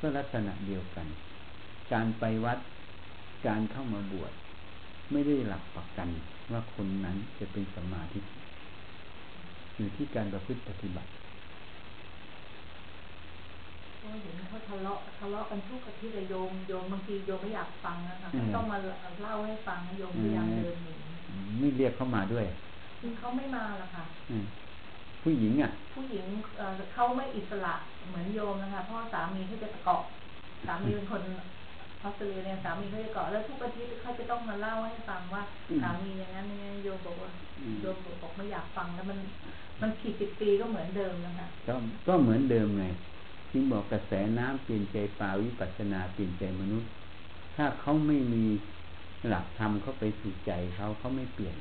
[0.00, 1.06] ก็ลักษณะเดียวกัน
[1.92, 2.58] การไปวัด
[3.46, 4.32] การเข้ามาบวช
[5.12, 6.08] ไม่ได้หลักประกัน
[6.52, 8.20] ว่าคนนั้นจะเป็นสมาธิ
[9.76, 11.10] อยู่ที่การประพฤติปฏิบัติ
[14.22, 18.78] เห็นเขาทะเลาะทะเลาะกันทุกอาทิตย์เลยโยมโยมบางทีโยมไม่อยากฟังนะคะต้องมา
[19.20, 20.94] เล่าให้ฟังโยมพยายามเดินหนี
[21.60, 22.46] ไม่เรียกเข้ามาด้วย
[23.18, 24.04] เขาไม่มาละค่ะ
[25.22, 26.26] ผู้หญิงอะ ผู้หญิง
[26.92, 27.74] เขาไม่อิสระ
[28.06, 30.02] เหมือนโยมนะคะเพราะสามีเขาจะเกาะ
[30.66, 31.22] สามีเป็นคน
[32.02, 35.42] ออสเตรเลียเนี่ยสามีเขาจะเกาะแล้วทุกอาทิตย์เขาจะต้องมาเล่าให้ฟังว่า
[35.82, 37.30] สามีอย่างนั้นเนี่ยโยมบอกว่า
[37.80, 39.18] โยมบอกไม่อยากฟังแล้วมัน
[39.80, 41.74] มันผิดสิบปีก็เหมือนเดิมนะคะก็
[42.06, 42.86] ก็เหมือนเดิมไง
[43.56, 46.90] จึงบอกกระแสน้ำเปลี่ยนใจปาวิปัสนาเปลี่ยนใจมนุษย์
[47.56, 48.44] ถ้าเขาไม่มี
[49.28, 51.56] หลักธรรมเข้าไปสู่ใจเขาเขาไม่เปลี่ยน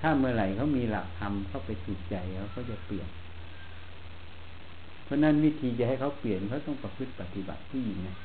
[0.00, 3.08] ถ้าเมื่อไหร่เขามีหลักธรรมเข้าไปสู่ใจเขาเขาจะเปลี่ยน
[5.04, 8.16] เพราะนั้นวิธีจะให้เขาเปลี่ยนเขาต้องประพฤติปฏิบัติผู้หญิงนะ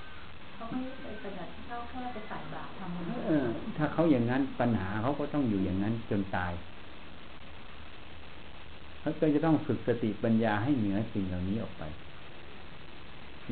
[0.55, 3.45] เขาไม่ไปปฏิบัติเขาแค่ไปใส่บาตรทำเออ
[3.77, 6.53] ถ้าเขาอย่างนั้นปัญหาเขาก็ต้องอยู่อย่างนั้นจนตาย
[8.99, 11.83] เขาก็จะต้องฝึกสติปัญญาให้เหนือสิ่งเหล่านี้ออกไป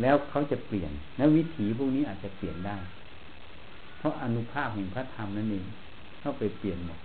[0.01, 2.77] แล้วเขาจะเปลี่ยนแล้ววิถีพวกนี้อาจจะเปลี่ยนได้
[3.97, 5.65] เพราะอนุภาพแห่งพระธรรมนั่นเอง
[6.19, 6.99] เข้าไปเปลี่ยนหมด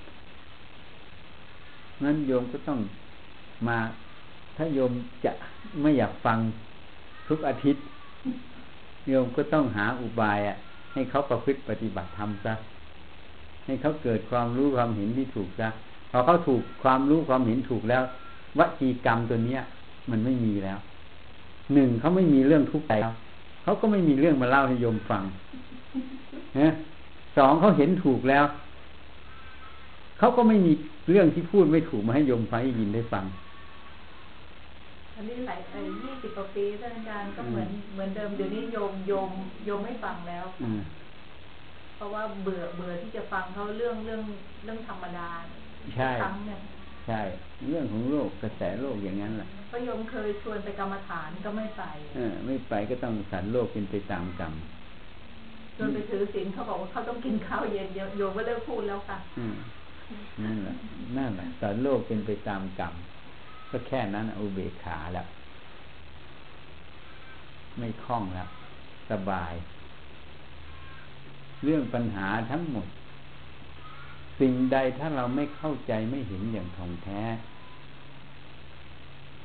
[2.05, 2.81] นั้นโยมก็ต้อง
[3.69, 3.79] มา
[4.57, 4.93] ถ้าโยม
[5.25, 5.33] จะ
[5.81, 6.39] ไม่อยากฟัง
[7.29, 7.85] ทุกอาทิตย์
[9.07, 10.57] โยมก็ต้องหาอุบายอะ
[10.93, 12.55] ให้เขาประพฤติปฏิบัติธรรมซะ
[13.67, 15.69] ให้เขาเกิดความรู้ความเห็นที่ถูกซะ
[16.11, 18.03] พอเขาถูกความรู้ความเห็นถูกแล้ว
[18.59, 19.63] วจีกรรมตัวเนี้ย
[20.11, 20.79] มันไม่มีแล้ว
[21.75, 22.93] หนึ่งเขาไม่มีเรื่องทุกข์ใจ
[23.63, 25.23] เขาก็ไม่มีเรื่องมาเล่าให้โยมฟัง
[26.59, 26.73] นะ
[27.37, 28.45] สองเขาเห็นถูกแล้ว
[30.19, 30.73] เขาก็ไม่มี
[31.11, 33.25] เรื่องที่พูดไม่ถูกมาให้โยมฟังให้ยินได้ฟัง
[35.15, 39.31] อันนี้หลายไอ้ยี่สิบกว่าปีท่านอาจารย์ก็เหมือนเหมือนเดิมเดี๋ยวนี้โยมโยม
[39.65, 40.47] โยมไม่ฟังแล้ว
[41.97, 44.23] เพราะว่าเบื่อเบื่อที่จะฟังเขาเรื่องเรื่อง
[44.65, 45.29] เรื่องธรรมดา
[45.97, 46.11] ใช่
[47.07, 47.21] ใช่
[47.69, 51.83] เรื่องของโลกกระแสโลกอย่างนั้นแหละพระโยมเคยชวนไปกรรมฐานก็ไม่ไป
[52.17, 54.55] เออไม่ไปก็ต้องสันโลกเป็นไปตามกรรม
[55.79, 59.19] จนไปถือศีลเขาบอกว่าเขาต้องกินข้าวเย็นโยมก็เลิกพูดแล้วค่ะ
[60.45, 60.77] นั่นแหละ
[61.17, 62.95] นั่นแหละสันโลกเป็นไปตามกรรม
[63.71, 65.27] ก็แค่นั้นอุเบกขาแล้ว
[67.79, 68.49] ไม่คล่องแล้ว
[69.11, 69.53] สบาย
[71.65, 72.87] เรื่องปัญหาทั้งหมด
[74.41, 77.23] สิ่งใดถ้าเราไม่เข้าใจไม่เห็นอย่างท่องแท้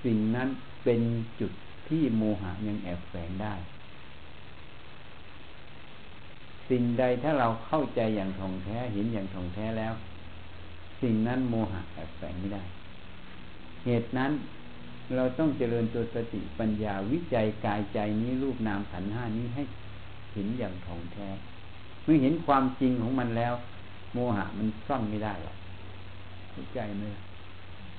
[0.03, 0.49] สิ่งนั้น
[0.83, 1.01] เป็น
[1.39, 1.51] จุด
[1.89, 3.53] ที่โมหะยังแอบแฝงได้
[6.69, 9.93] สิ่งใดถ้าเราเข้าใจอย่างท่องแท้เห็นอย่างท่องแท้แล้ว
[11.01, 12.63] สิ่งนั้นโมหะแอบแฝงไม่ได้
[13.85, 14.31] เหตุนั้น
[15.15, 19.63] เราต้องเจริญตัวสติปัญญาวิจัยกายใจนี้รูปนามขันห้านี้ให้
[20.33, 21.27] เห็นอย่างถ่องแท้
[22.03, 23.53] เมื่อเห็นความจริงของมันแล้ว
[24.13, 25.55] โมหะมันซ่อนไม่ได้หรอก
[26.51, 27.05] เข้าใจไหม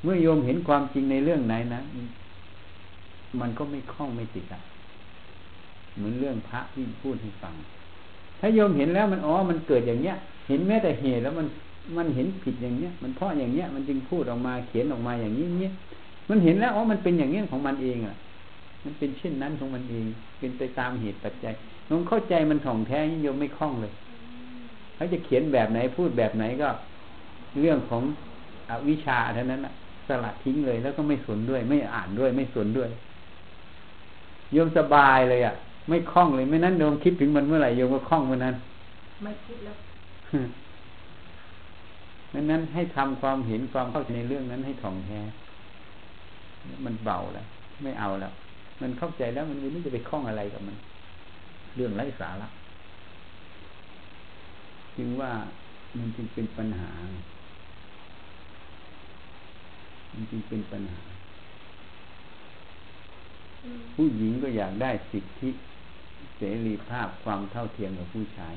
[0.03, 1.81] เมื่อโยมเห็นความจริงในเรื่องไหนนะ
[3.41, 4.61] มันก็ไม่คล้องไม่ติดอะ
[5.97, 7.55] เหมือนเรื่องพระที่พูดให้ฟัง
[8.41, 10.17] ถ้าโยมเห็นแล้วมันอ๋อ มันเกิดอย่างเนี้ย
[10.49, 11.47] เห็นแม้แต่เหตุแล้วมัน
[11.97, 15.73] มันเห็นผิดอย่างเนี้ย มันเพราะอย่างเนี้ย มันจึงพูดออกมาเขียนออกมาอย่างนี้เนี้ย
[16.29, 18.17] มันเห็นแล้วอ๋อ มันเป็นอย่างเนี้ยของมันเองอะ
[18.85, 20.05] มันเป็นเช่นนั้นของมันเอง
[20.39, 21.55] เป็นไปตามเหตุปัจจัย
[21.91, 23.93] น้องเข้าใจมันถ่องแท้ยิ่งโยมไม่คล่องเลย
[25.03, 26.69] เขาจะเขียนแบบไหนพูดแบบไหนก็
[27.61, 28.03] เรื่องของ
[28.69, 29.73] อวิชาเท่านั้นอะ
[30.07, 32.91] สลัดทิ้งเลยแล้วก็ไม่สนด้วย ไม่อ่านด้วย ไม่สนด้วย
[34.53, 35.55] โยมสบายเลยอะ
[35.89, 38.55] ไม่คล่องเลยไม่นั้นโยมคิดถึงมันเมื่อไหร่โยมก็คล่องเมื่อนั้น
[39.23, 39.77] ไม่คิดแล้ว
[42.35, 45.21] ดังนั้นให้ทำความเห็นความเข้าใจในเรื่องนั้นให้ถ่องแท้
[46.85, 47.47] มันเบาแล้ว
[47.83, 48.33] ไม่เอาแล้ว
[48.81, 50.77] มันเข้าใจแล้วมันไม่จะไปคล้องอะไรกับมัน
[51.77, 52.49] เรื่องไร้สาระ
[54.97, 55.33] จึงว่า
[55.99, 56.91] มันจึงเป็นปัญหา
[60.15, 61.03] มันจึงเป็นปัญหา
[63.95, 65.51] ผู้หญิงก็อยากได้สิทธิ
[66.37, 68.55] เสรีภาพความเท่าเทียมกับผู้ชาย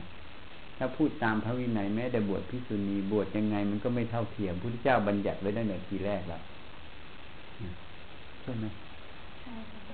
[0.77, 6.41] ถ้าพูดตามพระวินัยแม้แต่บวชพิสุณีบวชยังไงมันก็ไม่เท่าเทียมพุทธเจ้าบัญญัติไว้ได้ในทีแรกแล้ว
[8.41, 8.65] ใช่ไหม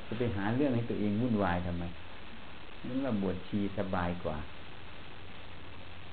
[0.08, 1.84] จะไปหาเรื่องให้ตัวเองวุ่นวายทำไม
[2.88, 4.38] นั่นว่าบวชชีสบายกว่า